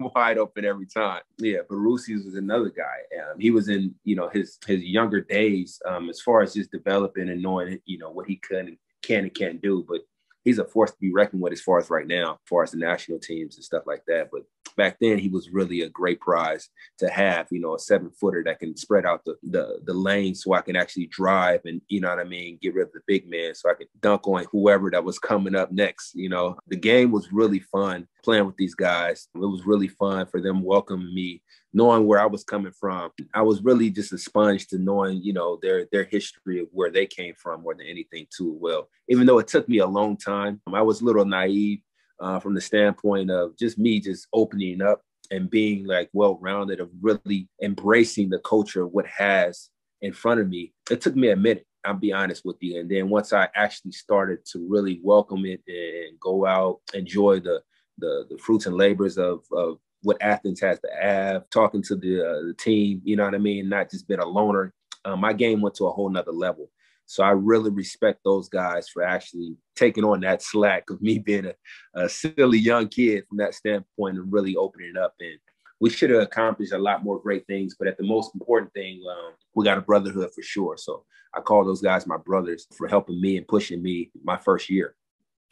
[0.00, 1.22] wide open every time.
[1.38, 3.22] Yeah, but Rusi's was another guy.
[3.22, 6.72] Um, he was in you know his his younger days um, as far as just
[6.72, 9.84] developing and knowing you know what he could and can and can't do.
[9.88, 10.00] But
[10.44, 12.72] he's a force to be reckoned with as far as right now, as far as
[12.72, 14.28] the national teams and stuff like that.
[14.32, 14.42] But
[14.76, 18.42] back then he was really a great prize to have, you know, a seven footer
[18.44, 22.00] that can spread out the, the the lane so I can actually drive and you
[22.00, 24.46] know what I mean, get rid of the big man so I can dunk on
[24.50, 26.14] whoever that was coming up next.
[26.14, 29.28] You know, the game was really fun playing with these guys.
[29.34, 33.10] It was really fun for them welcoming me knowing where I was coming from.
[33.34, 36.90] I was really just a sponge to knowing, you know, their their history of where
[36.90, 38.88] they came from more than anything too well.
[39.08, 41.80] Even though it took me a long time, I was a little naive
[42.20, 46.90] uh, from the standpoint of just me just opening up and being like well-rounded of
[47.00, 49.70] really embracing the culture of what has
[50.02, 50.72] in front of me.
[50.90, 51.66] It took me a minute.
[51.84, 52.78] I'll be honest with you.
[52.78, 57.60] And then once I actually started to really welcome it and go out, enjoy the
[57.98, 62.20] the, the fruits and labors of, of what Athens has to have, talking to the,
[62.20, 63.68] uh, the team, you know what I mean?
[63.68, 64.72] Not just being a loner.
[65.04, 66.70] Um, my game went to a whole nother level.
[67.06, 71.46] So I really respect those guys for actually taking on that slack of me being
[71.46, 71.54] a,
[71.94, 75.14] a silly young kid from that standpoint and really opening it up.
[75.20, 75.38] And
[75.80, 77.74] we should have accomplished a lot more great things.
[77.78, 80.76] But at the most important thing, um, we got a brotherhood for sure.
[80.76, 84.70] So I call those guys my brothers for helping me and pushing me my first
[84.70, 84.94] year.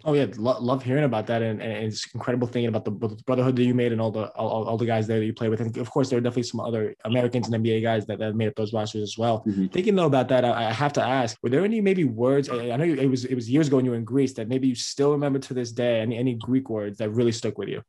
[0.04, 3.22] Oh yeah, Lo- love hearing about that, and, and it's incredible thinking about the, the,
[3.26, 5.48] brotherhood that you made and all the all, all, the guys there that you play
[5.50, 5.60] with.
[5.60, 8.48] And of course, there are definitely some other Americans and NBA guys that, that made
[8.48, 9.44] up those rosters as well.
[9.46, 9.66] Mm-hmm.
[9.66, 12.48] Thinking though about that, I, I, have to ask: Were there any maybe words?
[12.48, 14.32] I, I know you, it was it was years ago when you were in Greece
[14.34, 16.00] that maybe you still remember to this day.
[16.00, 17.82] Any any Greek words that really stuck with you?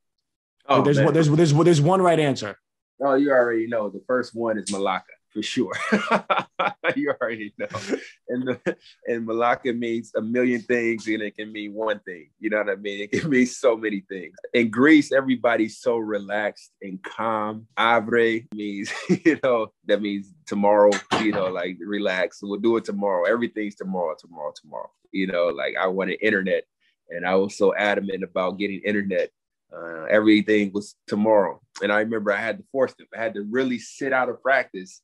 [0.67, 2.57] Oh, there's, there's, there's there's there's one right answer.
[3.01, 3.89] Oh, you already know.
[3.89, 5.73] The first one is Malaka for sure.
[6.95, 7.67] you already know.
[8.29, 12.29] And the, and Malaka means a million things, and it can mean one thing.
[12.39, 13.01] You know what I mean?
[13.01, 14.35] It can mean so many things.
[14.53, 17.67] In Greece, everybody's so relaxed and calm.
[17.77, 20.91] Avre means, you know, that means tomorrow.
[21.21, 22.39] You know, like relax.
[22.41, 23.25] We'll do it tomorrow.
[23.25, 24.91] Everything's tomorrow, tomorrow, tomorrow.
[25.11, 26.63] You know, like I wanted internet,
[27.09, 29.31] and I was so adamant about getting internet
[29.73, 31.61] uh, everything was tomorrow.
[31.81, 33.07] And I remember I had to force them.
[33.15, 35.01] I had to really sit out of practice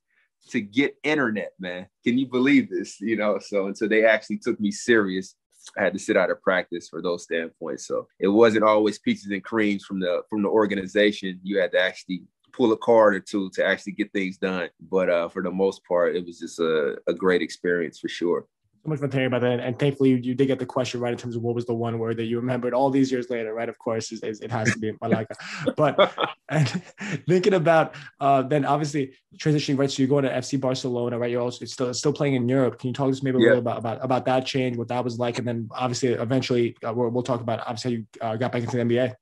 [0.50, 1.88] to get internet, man.
[2.04, 3.00] Can you believe this?
[3.00, 5.36] You know, so until they actually took me serious,
[5.78, 7.88] I had to sit out of practice for those standpoints.
[7.88, 11.40] So it wasn't always peaches and creams from the from the organization.
[11.44, 14.70] You had to actually pull a card or two to actually get things done.
[14.80, 18.46] But uh, for the most part, it was just a, a great experience for sure
[18.88, 19.52] so much fun hearing about that.
[19.52, 21.66] And, and thankfully, you, you, did get the question right in terms of what was
[21.66, 23.68] the one word that you remembered all these years later, right?
[23.68, 25.36] Of course, is, is, it has to be Malaka.
[25.76, 26.14] but
[26.50, 26.82] and
[27.28, 31.30] thinking about uh, then obviously transitioning right, so you're going to FC Barcelona, right?
[31.30, 32.80] You're also still still playing in Europe.
[32.80, 33.48] Can you talk to us maybe a yeah.
[33.48, 36.94] little about, about about that change, what that was like, and then obviously eventually uh,
[36.94, 39.14] we'll, we'll, talk about obviously how you uh, got back into the NBA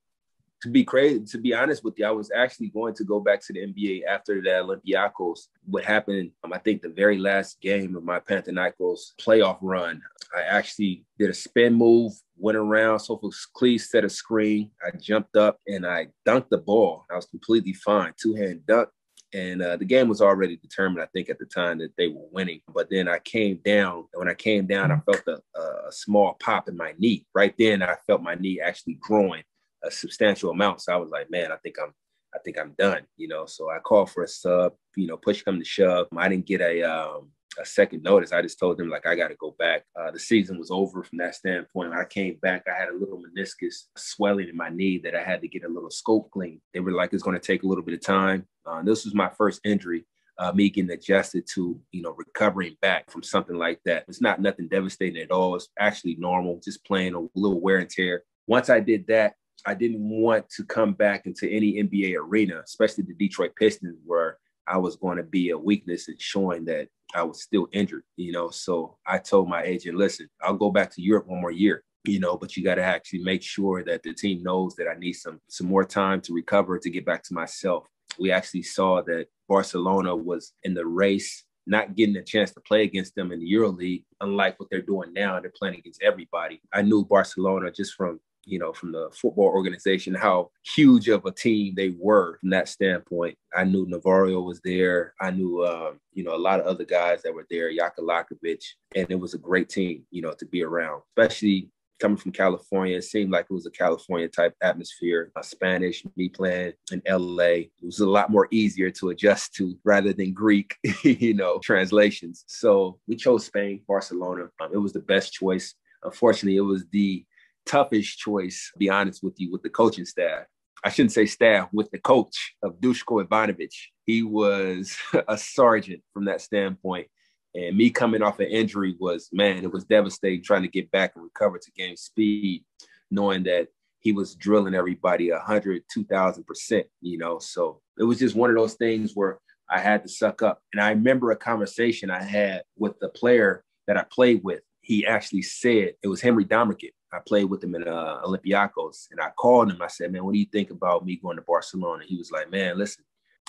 [0.65, 3.39] to be crazy, to be honest with you, I was actually going to go back
[3.45, 5.41] to the NBA after the Olympiacos.
[5.65, 10.01] What happened, um, I think the very last game of my Panathinaikos playoff run,
[10.35, 14.71] I actually did a spin move, went around, Sophocles Cleese set a screen.
[14.83, 17.05] I jumped up and I dunked the ball.
[17.11, 18.89] I was completely fine, two hand dunk.
[19.35, 22.25] And uh, the game was already determined, I think, at the time that they were
[22.31, 22.61] winning.
[22.73, 24.05] But then I came down.
[24.13, 27.27] And when I came down, I felt a, a small pop in my knee.
[27.35, 29.43] Right then, I felt my knee actually growing
[29.85, 30.81] a substantial amount.
[30.81, 31.93] So I was like, man, I think I'm
[32.33, 33.45] I think I'm done, you know.
[33.45, 36.07] So I called for a sub, you know, push come to shove.
[36.17, 38.33] I didn't get a um, a second notice.
[38.33, 39.83] I just told them like I got to go back.
[39.99, 41.89] Uh, the season was over from that standpoint.
[41.91, 45.23] When I came back, I had a little meniscus swelling in my knee that I
[45.23, 46.61] had to get a little scope clean.
[46.73, 48.45] They were like, it's going to take a little bit of time.
[48.65, 50.05] Uh, this was my first injury.
[50.37, 54.03] Uh, me getting adjusted to, you know, recovering back from something like that.
[54.09, 55.55] It's not nothing devastating at all.
[55.55, 58.23] It's actually normal, just playing a little wear and tear.
[58.45, 63.03] Once I did that, I didn't want to come back into any NBA arena, especially
[63.03, 67.23] the Detroit Pistons, where I was going to be a weakness and showing that I
[67.23, 68.49] was still injured, you know.
[68.49, 72.19] So I told my agent, listen, I'll go back to Europe one more year, you
[72.19, 75.13] know, but you got to actually make sure that the team knows that I need
[75.13, 77.85] some some more time to recover to get back to myself.
[78.19, 82.83] We actually saw that Barcelona was in the race not getting a chance to play
[82.83, 85.39] against them in the EuroLeague, unlike what they're doing now.
[85.39, 86.61] They're playing against everybody.
[86.71, 91.31] I knew Barcelona just from you know, from the football organization, how huge of a
[91.31, 93.37] team they were from that standpoint.
[93.55, 95.13] I knew Navarro was there.
[95.19, 98.63] I knew, um, you know, a lot of other guys that were there, Jaka Lakovic,
[98.95, 102.97] and it was a great team, you know, to be around, especially coming from California.
[102.97, 105.31] It seemed like it was a California type atmosphere.
[105.35, 109.77] Uh, Spanish, me playing in LA, it was a lot more easier to adjust to
[109.83, 112.43] rather than Greek, you know, translations.
[112.47, 114.49] So we chose Spain, Barcelona.
[114.59, 115.73] Um, it was the best choice.
[116.03, 117.25] Unfortunately, it was the
[117.65, 120.45] toughest choice, be honest with you, with the coaching staff.
[120.83, 123.73] I shouldn't say staff, with the coach of Dushko Ivanovic.
[124.05, 124.97] He was
[125.27, 127.07] a sergeant from that standpoint.
[127.55, 131.13] And me coming off an injury was, man, it was devastating trying to get back
[131.15, 132.65] and recover to gain speed,
[133.09, 137.39] knowing that he was drilling everybody 100, 2000%, you know.
[137.39, 140.61] So it was just one of those things where I had to suck up.
[140.71, 144.61] And I remember a conversation I had with the player that I played with.
[144.81, 146.91] He actually said, it was Henry Domercant.
[147.15, 149.81] I played with him in uh, Olympiacos, and I called him.
[149.81, 152.51] I said, "Man, what do you think about me going to Barcelona?" He was like,
[152.51, 153.03] "Man, listen,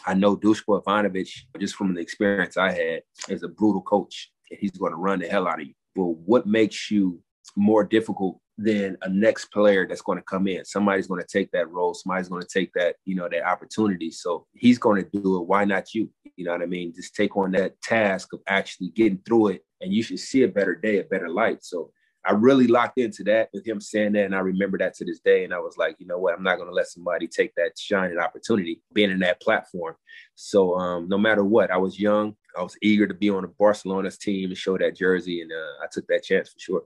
[0.05, 4.59] I know Dushko Ivanovic just from the experience I had as a brutal coach, and
[4.61, 5.75] he's going to run the hell out of you.
[5.95, 7.21] But what makes you
[7.57, 10.65] more difficult than a next player that's going to come in?
[10.65, 11.95] Somebody's going to take that role.
[11.95, 14.11] Somebody's going to take that, you know, that opportunity.
[14.11, 15.47] So he's going to do it.
[15.47, 16.11] Why not you?
[16.37, 16.93] You know what I mean?
[16.95, 20.49] Just take on that task of actually getting through it, and you should see a
[20.49, 21.65] better day, a better light.
[21.65, 21.91] So
[22.27, 24.25] I really locked into that with him saying that.
[24.25, 25.45] And I remember that to this day.
[25.45, 26.35] And I was like, you know what?
[26.35, 29.95] I'm not going to let somebody take that shining opportunity being in that platform.
[30.35, 32.35] So um, no matter what, I was young.
[32.59, 35.43] I was eager to be on the Barcelona's team and show that jersey.
[35.43, 36.83] And uh, I took that chance for sure.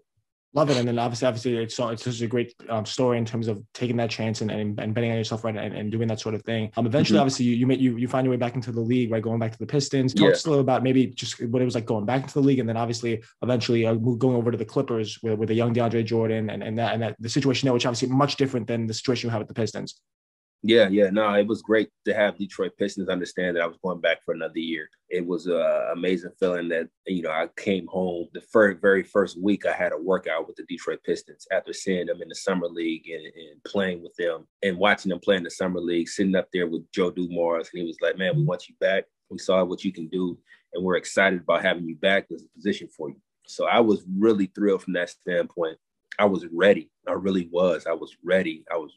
[0.52, 3.46] Love it, and then obviously, obviously, it's it's just a great um, story in terms
[3.46, 6.18] of taking that chance and, and, and betting on yourself, right, and, and doing that
[6.18, 6.72] sort of thing.
[6.76, 7.22] Um, eventually, mm-hmm.
[7.22, 9.52] obviously, you you, you you find your way back into the league, right, going back
[9.52, 10.12] to the Pistons.
[10.12, 10.30] Talk yeah.
[10.30, 12.58] us a little about maybe just what it was like going back into the league,
[12.58, 16.04] and then obviously, eventually, uh, going over to the Clippers with, with a young DeAndre
[16.04, 18.94] Jordan, and, and that and that the situation there, which obviously much different than the
[18.94, 20.00] situation you have at the Pistons.
[20.62, 24.00] Yeah, yeah, no, it was great to have Detroit Pistons understand that I was going
[24.00, 24.90] back for another year.
[25.08, 25.58] It was an
[25.90, 29.92] amazing feeling that you know I came home the very very first week I had
[29.92, 33.64] a workout with the Detroit Pistons after seeing them in the summer league and, and
[33.64, 36.90] playing with them and watching them play in the summer league, sitting up there with
[36.92, 39.04] Joe Dumars, and he was like, "Man, we want you back.
[39.30, 40.38] We saw what you can do,
[40.74, 42.26] and we're excited about having you back.
[42.28, 45.78] There's a position for you." So I was really thrilled from that standpoint.
[46.18, 46.90] I was ready.
[47.08, 47.86] I really was.
[47.86, 48.62] I was ready.
[48.70, 48.92] I was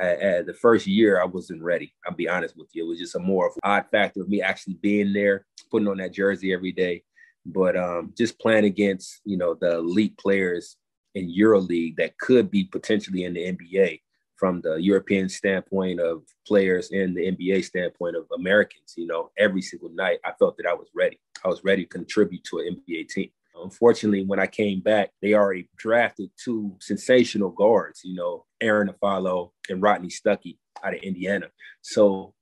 [0.00, 1.94] uh, the first year I wasn't ready.
[2.06, 2.84] I'll be honest with you.
[2.84, 6.12] It was just a more odd factor of me actually being there, putting on that
[6.12, 7.02] jersey every day.
[7.44, 10.76] But um, just playing against, you know, the elite players
[11.14, 14.00] in EuroLeague that could be potentially in the NBA
[14.36, 19.60] from the European standpoint of players and the NBA standpoint of Americans, you know, every
[19.60, 21.18] single night I felt that I was ready.
[21.44, 23.30] I was ready to contribute to an NBA team.
[23.62, 29.50] Unfortunately, when I came back, they already drafted two sensational guards, you know, Arron Afflalo
[29.68, 31.48] and Rodney Stuckey out of Indiana.
[31.82, 32.34] So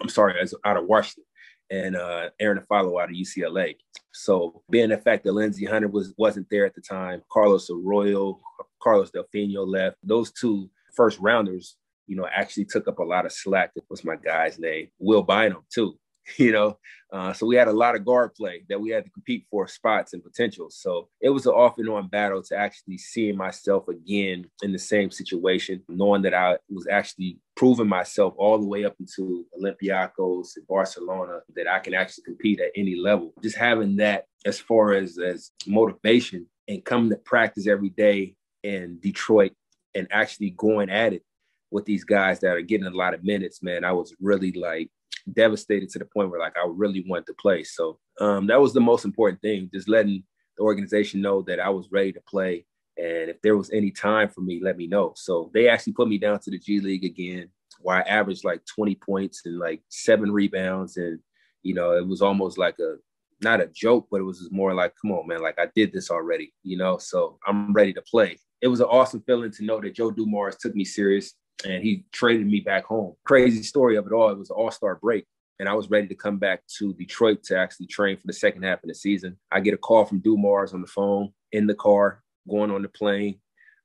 [0.00, 1.24] I'm sorry, out of Washington.
[1.70, 3.76] and uh, Arron Afflalo out of UCLA.
[4.12, 8.40] So being the fact that Lindsey Hunter was wasn't there at the time, Carlos Arroyo,
[8.82, 9.96] Carlos Delfino left.
[10.02, 11.76] Those two first rounders,
[12.06, 13.72] you know, actually took up a lot of slack.
[13.74, 15.98] That was my guy's name, Will Bynum too.
[16.36, 16.78] you know.
[17.12, 19.68] Uh, so we had a lot of guard play that we had to compete for
[19.68, 20.68] spots and potential.
[20.70, 24.78] So it was an off and on battle to actually seeing myself again in the
[24.78, 30.56] same situation, knowing that I was actually proving myself all the way up into Olympiacos
[30.56, 33.32] and Barcelona that I can actually compete at any level.
[33.40, 38.34] Just having that as far as as motivation and coming to practice every day
[38.64, 39.52] in Detroit
[39.94, 41.22] and actually going at it
[41.70, 44.90] with these guys that are getting a lot of minutes, man, I was really like
[45.32, 47.64] devastated to the point where like I really wanted to play.
[47.64, 50.24] So um, that was the most important thing, just letting
[50.56, 52.66] the organization know that I was ready to play.
[52.96, 55.12] And if there was any time for me, let me know.
[55.16, 58.62] So they actually put me down to the G League again, where I averaged like
[58.74, 60.96] 20 points and like seven rebounds.
[60.96, 61.18] And,
[61.62, 62.96] you know, it was almost like a,
[63.42, 66.10] not a joke, but it was more like, come on, man, like I did this
[66.10, 68.38] already, you know, so I'm ready to play.
[68.62, 72.04] It was an awesome feeling to know that Joe Dumars took me serious and he
[72.12, 73.14] traded me back home.
[73.24, 74.30] Crazy story of it all.
[74.30, 75.26] It was an all star break.
[75.58, 78.62] And I was ready to come back to Detroit to actually train for the second
[78.62, 79.38] half of the season.
[79.50, 82.88] I get a call from Dumars on the phone in the car, going on the
[82.90, 83.40] plane,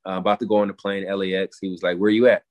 [0.06, 1.58] uh, about to go on the plane, LAX.
[1.60, 2.42] He was like, Where you at?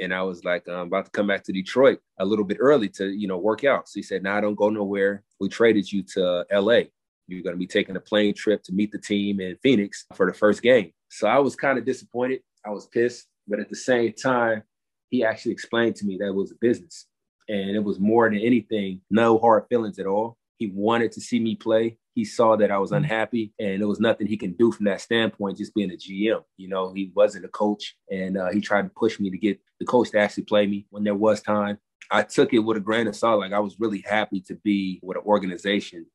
[0.00, 2.88] And I was like, I'm about to come back to Detroit a little bit early
[2.90, 3.88] to, you know, work out.
[3.88, 5.22] So he said, No, nah, don't go nowhere.
[5.40, 6.82] We traded you to LA.
[7.26, 10.26] You're going to be taking a plane trip to meet the team in Phoenix for
[10.26, 10.92] the first game.
[11.08, 12.40] So I was kind of disappointed.
[12.66, 13.26] I was pissed.
[13.46, 14.62] But at the same time,
[15.10, 17.06] he actually explained to me that it was a business.
[17.48, 20.38] And it was more than anything, no hard feelings at all.
[20.56, 21.98] He wanted to see me play.
[22.14, 23.04] He saw that I was mm-hmm.
[23.04, 26.42] unhappy, and there was nothing he can do from that standpoint, just being a GM.
[26.56, 29.60] You know, he wasn't a coach, and uh, he tried to push me to get
[29.80, 31.78] the coach to actually play me when there was time.
[32.10, 33.40] I took it with a grain of salt.
[33.40, 36.06] Like I was really happy to be with an organization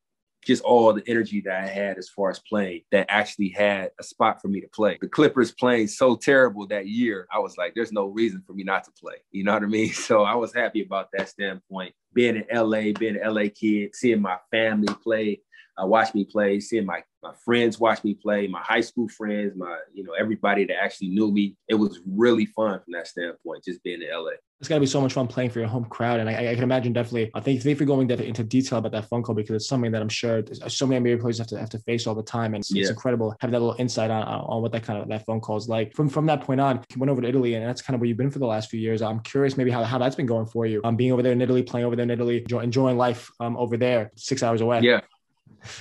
[0.45, 4.03] just all the energy that I had as far as playing that actually had a
[4.03, 4.97] spot for me to play.
[5.01, 8.63] The Clippers playing so terrible that year, I was like, there's no reason for me
[8.63, 9.15] not to play.
[9.31, 9.93] You know what I mean?
[10.09, 11.93] So I was happy about that standpoint.
[12.13, 15.41] Being in LA, being an LA kid, seeing my family play,
[15.81, 19.53] uh, watch me play, seeing my my friends watch me play, my high school friends,
[19.55, 21.55] my you know everybody that actually knew me.
[21.67, 24.31] It was really fun from that standpoint, just being in LA.
[24.59, 26.53] It's got to be so much fun playing for your home crowd, and I, I
[26.53, 27.31] can imagine definitely.
[27.33, 29.89] I think thank you for going into detail about that phone call because it's something
[29.91, 32.53] that I'm sure so many NBA players have to have to face all the time,
[32.53, 32.81] and it's, yeah.
[32.81, 35.55] it's incredible having that little insight on, on what that kind of that phone call
[35.55, 35.93] is like.
[35.93, 38.09] From from that point on, you went over to Italy, and that's kind of where
[38.09, 39.01] you've been for the last few years.
[39.01, 40.81] I'm curious maybe how, how that's been going for you.
[40.83, 43.55] Um, being over there in Italy, playing over there in Italy, enjoy, enjoying life um
[43.55, 44.81] over there, six hours away.
[44.81, 44.99] Yeah.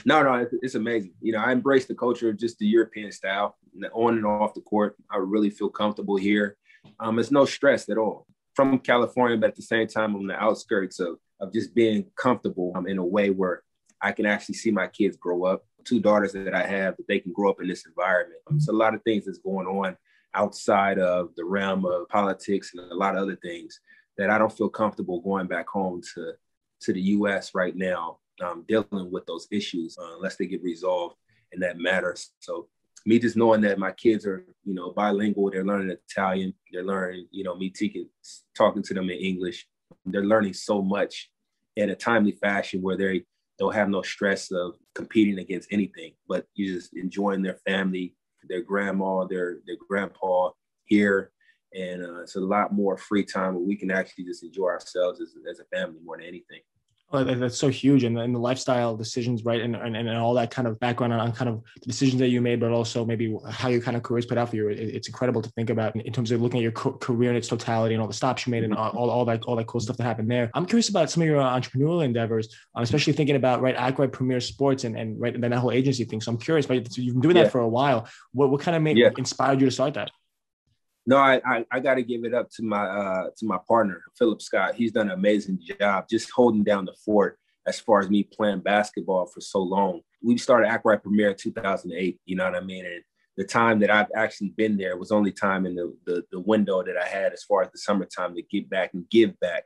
[0.04, 1.12] No, no, it's amazing.
[1.20, 3.56] You know, I embrace the culture of just the European style,
[3.92, 4.96] on and off the court.
[5.10, 6.56] I really feel comfortable here.
[7.00, 8.26] Um, it's no stress at all.
[8.58, 12.72] From California, but at the same time, on the outskirts of of just being comfortable
[12.74, 13.62] um, in a way where
[14.02, 15.64] I can actually see my kids grow up.
[15.84, 18.40] Two daughters that I have, that they can grow up in this environment.
[18.50, 19.96] Um, it's a lot of things that's going on
[20.34, 23.78] outside of the realm of politics and a lot of other things
[24.16, 26.32] that I don't feel comfortable going back home to
[26.80, 27.54] to the U.S.
[27.54, 31.14] right now um, dealing with those issues uh, unless they get resolved
[31.52, 32.32] and that matters.
[32.40, 32.66] So
[33.06, 37.26] me just knowing that my kids are, you know, bilingual, they're learning Italian, they're learning,
[37.30, 38.08] you know, me teaching,
[38.56, 39.66] talking to them in English.
[40.06, 41.30] They're learning so much
[41.76, 43.24] in a timely fashion where they
[43.58, 48.14] don't have no stress of competing against anything, but you just enjoying their family,
[48.48, 50.50] their grandma, their their grandpa
[50.84, 51.32] here,
[51.74, 55.20] and uh, it's a lot more free time where we can actually just enjoy ourselves
[55.20, 56.60] as, as a family more than anything.
[57.10, 60.50] Oh, that's so huge and, and the lifestyle decisions right and, and, and all that
[60.50, 63.34] kind of background on, on, kind of the decisions that you made but also maybe
[63.48, 64.68] how your kind of careers put out for you.
[64.68, 67.48] It, it's incredible to think about in, terms of looking at your career in its
[67.48, 69.80] totality and all the stops you made and all, all, all, that all that cool
[69.80, 70.50] stuff that happened there.
[70.52, 74.42] I'm curious about some of your entrepreneurial endeavors um, especially thinking about right Act-Right premier
[74.42, 76.20] sports and, and right and then that whole agency thing.
[76.20, 77.44] So i'm curious but you've been doing yeah.
[77.44, 78.06] that for a while.
[78.32, 79.10] What, what kind of made yeah.
[79.16, 80.10] inspired you to start that
[81.08, 84.02] no, I I, I got to give it up to my uh, to my partner
[84.18, 84.74] Philip Scott.
[84.74, 88.60] He's done an amazing job just holding down the fort as far as me playing
[88.60, 90.02] basketball for so long.
[90.22, 92.20] We started Act-Right Premier in 2008.
[92.26, 92.84] You know what I mean?
[92.84, 93.02] And
[93.38, 96.82] the time that I've actually been there was only time in the, the, the window
[96.82, 99.64] that I had as far as the summertime to get back and give back.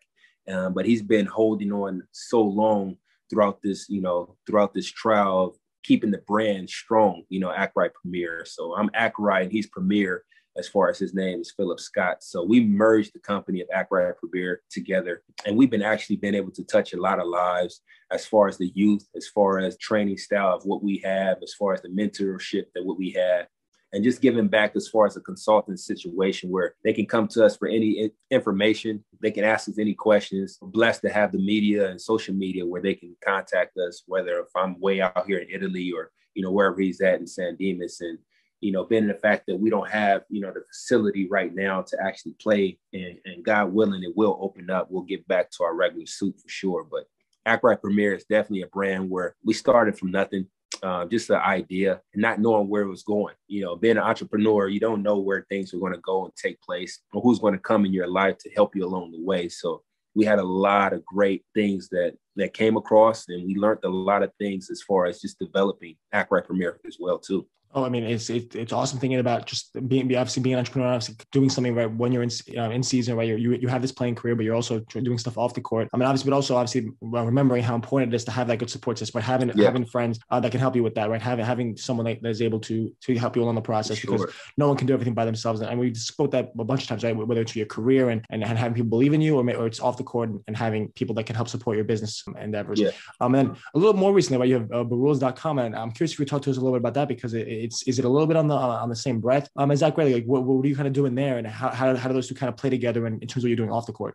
[0.48, 2.96] Um, but he's been holding on so long
[3.30, 7.92] throughout this, you know, throughout this trial of keeping the brand strong, you know, Act-Right
[7.94, 8.44] Premier.
[8.46, 10.22] So I'm Ackroyd and he's Premier
[10.56, 12.22] as far as his name is Philip Scott.
[12.22, 16.52] So we merged the company of Ackroyd Beer together, and we've been actually been able
[16.52, 17.80] to touch a lot of lives
[18.10, 21.54] as far as the youth, as far as training style of what we have, as
[21.54, 23.46] far as the mentorship that what we have.
[23.92, 27.44] and just giving back as far as a consultant situation where they can come to
[27.44, 29.04] us for any information.
[29.20, 30.58] They can ask us any questions.
[30.60, 34.40] We're blessed to have the media and social media where they can contact us, whether
[34.40, 37.56] if I'm way out here in Italy or, you know, wherever he's at in San
[37.56, 38.00] Dimas.
[38.00, 38.18] And,
[38.62, 41.82] you know, being the fact that we don't have, you know, the facility right now
[41.82, 44.86] to actually play and, and God willing, it will open up.
[44.88, 46.86] We'll get back to our regular suit for sure.
[46.88, 47.04] But
[47.44, 50.46] Act-Right Premier is definitely a brand where we started from nothing
[50.82, 53.34] uh, just the idea and not knowing where it was going.
[53.48, 56.34] You know, being an entrepreneur, you don't know where things are going to go and
[56.36, 59.22] take place or who's going to come in your life to help you along the
[59.22, 59.48] way.
[59.48, 59.82] So
[60.14, 63.88] we had a lot of great things that that came across and we learned a
[63.88, 67.46] lot of things as far as just developing Act-Right Premier as well too.
[67.74, 70.88] Oh, I mean, it's it, it's awesome thinking about just being obviously being an entrepreneur,
[70.88, 73.26] obviously doing something right when you're in uh, in season, right?
[73.26, 75.88] You're, you you have this playing career, but you're also doing stuff off the court.
[75.92, 78.70] I mean, obviously, but also obviously remembering how important it is to have that good
[78.70, 79.64] support system, but having yeah.
[79.64, 81.22] having friends uh, that can help you with that, right?
[81.22, 84.18] Having having someone that is able to to help you along the process sure.
[84.18, 85.62] because no one can do everything by themselves.
[85.62, 87.16] And we spoke that a bunch of times, right?
[87.16, 89.80] Whether it's your career and, and, and having people believe in you, or, or it's
[89.80, 92.80] off the court and having people that can help support your business endeavors.
[92.80, 92.90] Yeah.
[93.20, 94.48] Um, and then a little more recently, right?
[94.48, 96.80] You have uh, and I'm curious if you could talk to us a little bit
[96.80, 99.20] about that because it, it's is it a little bit on the on the same
[99.20, 99.48] breath.
[99.56, 100.12] Um, is that great?
[100.12, 102.28] Like, what, what are you kind of doing there, and how, how, how do those
[102.28, 104.14] two kind of play together in, in terms of what you're doing off the court?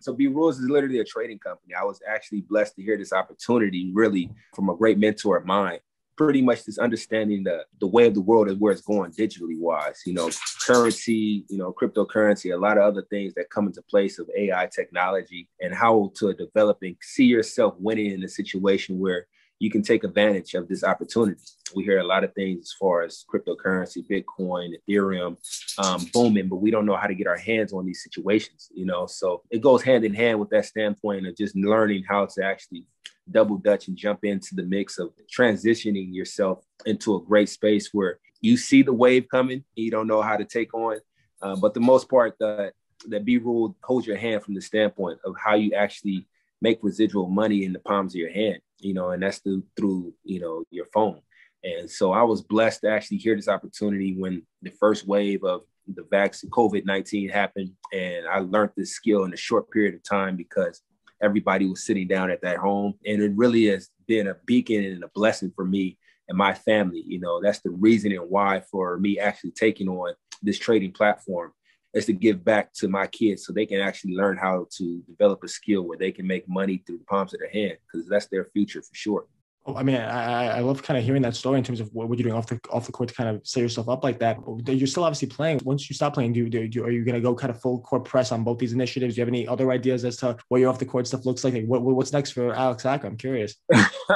[0.00, 1.74] So B Rules is literally a trading company.
[1.74, 5.78] I was actually blessed to hear this opportunity really from a great mentor of mine.
[6.16, 9.58] Pretty much just understanding the the way of the world and where it's going digitally
[9.58, 10.00] wise.
[10.04, 10.30] You know,
[10.66, 14.68] currency, you know, cryptocurrency, a lot of other things that come into place of AI
[14.74, 19.26] technology and how to develop and see yourself winning in a situation where
[19.60, 21.40] you can take advantage of this opportunity.
[21.76, 25.36] We hear a lot of things as far as cryptocurrency, Bitcoin, Ethereum
[25.78, 28.86] um, booming, but we don't know how to get our hands on these situations, you
[28.86, 29.06] know?
[29.06, 32.86] So it goes hand in hand with that standpoint of just learning how to actually
[33.30, 38.18] double dutch and jump into the mix of transitioning yourself into a great space where
[38.40, 40.96] you see the wave coming, and you don't know how to take on.
[41.42, 42.72] Uh, but the most part, that
[43.08, 46.26] that B rule holds your hand from the standpoint of how you actually
[46.60, 50.14] make residual money in the palms of your hand you know, and that's through through
[50.24, 51.20] you know your phone.
[51.62, 55.62] And so I was blessed to actually hear this opportunity when the first wave of
[55.86, 60.02] the vaccine COVID nineteen happened, and I learned this skill in a short period of
[60.02, 60.82] time because
[61.22, 65.04] everybody was sitting down at that home, and it really has been a beacon and
[65.04, 67.04] a blessing for me and my family.
[67.06, 71.52] You know, that's the reason and why for me actually taking on this trading platform
[71.94, 75.42] is to give back to my kids so they can actually learn how to develop
[75.42, 78.26] a skill where they can make money through the palms of their hand because that's
[78.26, 79.26] their future for sure.
[79.66, 82.08] Oh, I mean, I, I love kind of hearing that story in terms of what,
[82.08, 84.38] you're doing off the off the court to kind of set yourself up like that.
[84.66, 85.60] You're still obviously playing.
[85.64, 87.80] Once you stop playing, do, do, do are you going to go kind of full
[87.80, 89.14] court press on both these initiatives?
[89.14, 91.44] Do you have any other ideas as to what your off the court stuff looks
[91.44, 91.52] like?
[91.52, 93.06] like what, what's next for Alex Acker?
[93.06, 93.56] I'm curious.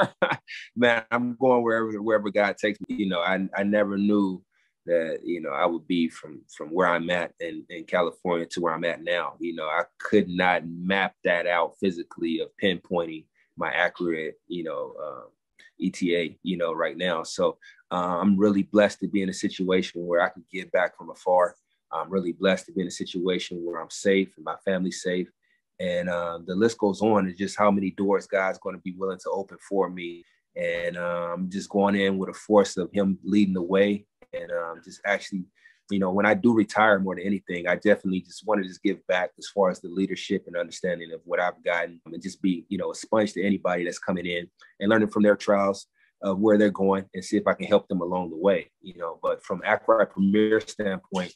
[0.75, 2.95] Man, I'm going wherever wherever God takes me.
[2.95, 4.41] You know, I I never knew
[4.85, 8.61] that you know I would be from from where I'm at in, in California to
[8.61, 9.33] where I'm at now.
[9.39, 13.25] You know, I could not map that out physically of pinpointing
[13.57, 15.25] my accurate, you know, uh,
[15.83, 17.23] ETA, you know, right now.
[17.23, 17.57] So
[17.91, 21.09] uh, I'm really blessed to be in a situation where I can give back from
[21.09, 21.55] afar.
[21.91, 25.29] I'm really blessed to be in a situation where I'm safe and my family's safe.
[25.79, 27.27] And uh, the list goes on.
[27.27, 30.23] Is just how many doors God's going to be willing to open for me.
[30.55, 34.51] And I'm um, just going in with a force of Him leading the way and
[34.51, 35.45] um, just actually
[35.91, 38.81] you know when i do retire more than anything i definitely just want to just
[38.81, 42.41] give back as far as the leadership and understanding of what i've gotten and just
[42.41, 44.47] be you know a sponge to anybody that's coming in
[44.79, 45.87] and learning from their trials
[46.21, 48.97] of where they're going and see if i can help them along the way you
[48.97, 49.19] know.
[49.21, 51.33] But from Act-Right premier standpoint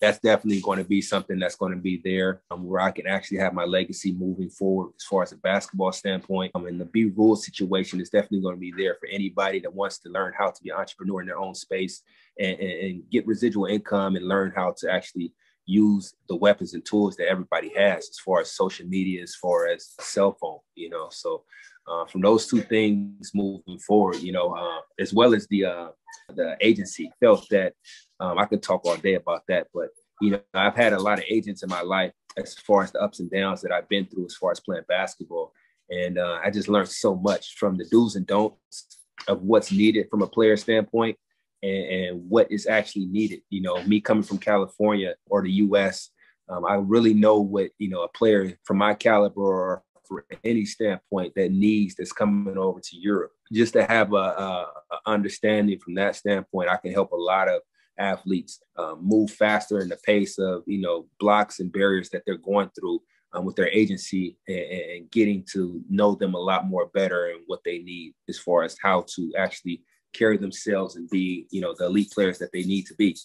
[0.00, 3.06] that's definitely going to be something that's going to be there um, where I can
[3.06, 6.52] actually have my legacy moving forward as far as a basketball standpoint.
[6.54, 9.74] I mean, the B rule situation is definitely going to be there for anybody that
[9.74, 12.02] wants to learn how to be an entrepreneur in their own space
[12.38, 15.32] and, and, and get residual income and learn how to actually
[15.66, 19.68] use the weapons and tools that everybody has as far as social media, as far
[19.68, 21.08] as cell phone, you know.
[21.10, 21.44] So
[21.86, 25.88] uh, from those two things moving forward, you know, uh, as well as the uh,
[26.34, 27.74] the agency felt that
[28.20, 29.88] um, I could talk all day about that, but
[30.20, 33.00] you know, I've had a lot of agents in my life as far as the
[33.00, 35.52] ups and downs that I've been through as far as playing basketball,
[35.90, 40.08] and uh, I just learned so much from the do's and don'ts of what's needed
[40.10, 41.16] from a player standpoint
[41.62, 43.40] and, and what is actually needed.
[43.50, 46.10] You know, me coming from California or the U.S.
[46.48, 50.64] Um, I really know what you know a player from my caliber or for any
[50.64, 53.32] standpoint that needs that's coming over to Europe.
[53.52, 57.48] Just to have a, a, a understanding from that standpoint, I can help a lot
[57.48, 57.60] of
[57.98, 62.36] athletes um, move faster in the pace of you know blocks and barriers that they're
[62.36, 63.00] going through
[63.32, 67.40] um, with their agency and, and, getting to know them a lot more better and
[67.46, 69.82] what they need as far as how to actually
[70.12, 73.16] carry themselves and be, you know, the elite players that they need to be.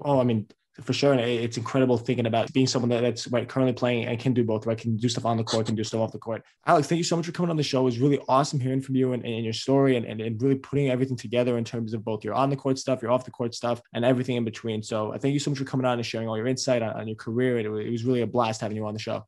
[0.00, 0.46] Oh, I mean,
[0.82, 1.12] for sure.
[1.12, 4.44] And it's incredible thinking about being someone that, that's right currently playing and can do
[4.44, 4.78] both, right?
[4.78, 6.42] Can do stuff on the court, can do stuff off the court.
[6.66, 7.80] Alex, thank you so much for coming on the show.
[7.80, 10.54] It was really awesome hearing from you and, and your story and, and, and, really
[10.54, 13.30] putting everything together in terms of both your on the court stuff, your off the
[13.30, 14.82] court stuff, and everything in between.
[14.82, 16.94] So I thank you so much for coming on and sharing all your insight on,
[16.94, 17.58] on your career.
[17.58, 19.24] It, it was really a blast having you on the show.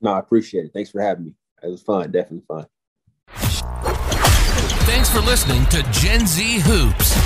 [0.00, 0.72] No, I appreciate it.
[0.74, 1.34] Thanks for having me.
[1.62, 2.66] It was fun, definitely fun.
[4.86, 7.25] Thanks for listening to Gen Z Hoops.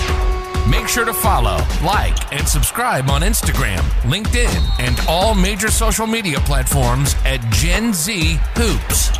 [0.91, 7.14] Sure to follow, like, and subscribe on Instagram, LinkedIn, and all major social media platforms
[7.24, 9.11] at Gen Z Hoops.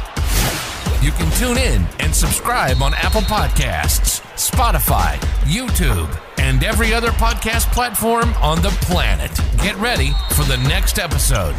[1.01, 5.15] You can tune in and subscribe on Apple Podcasts, Spotify,
[5.45, 9.31] YouTube, and every other podcast platform on the planet.
[9.59, 11.55] Get ready for the next episode.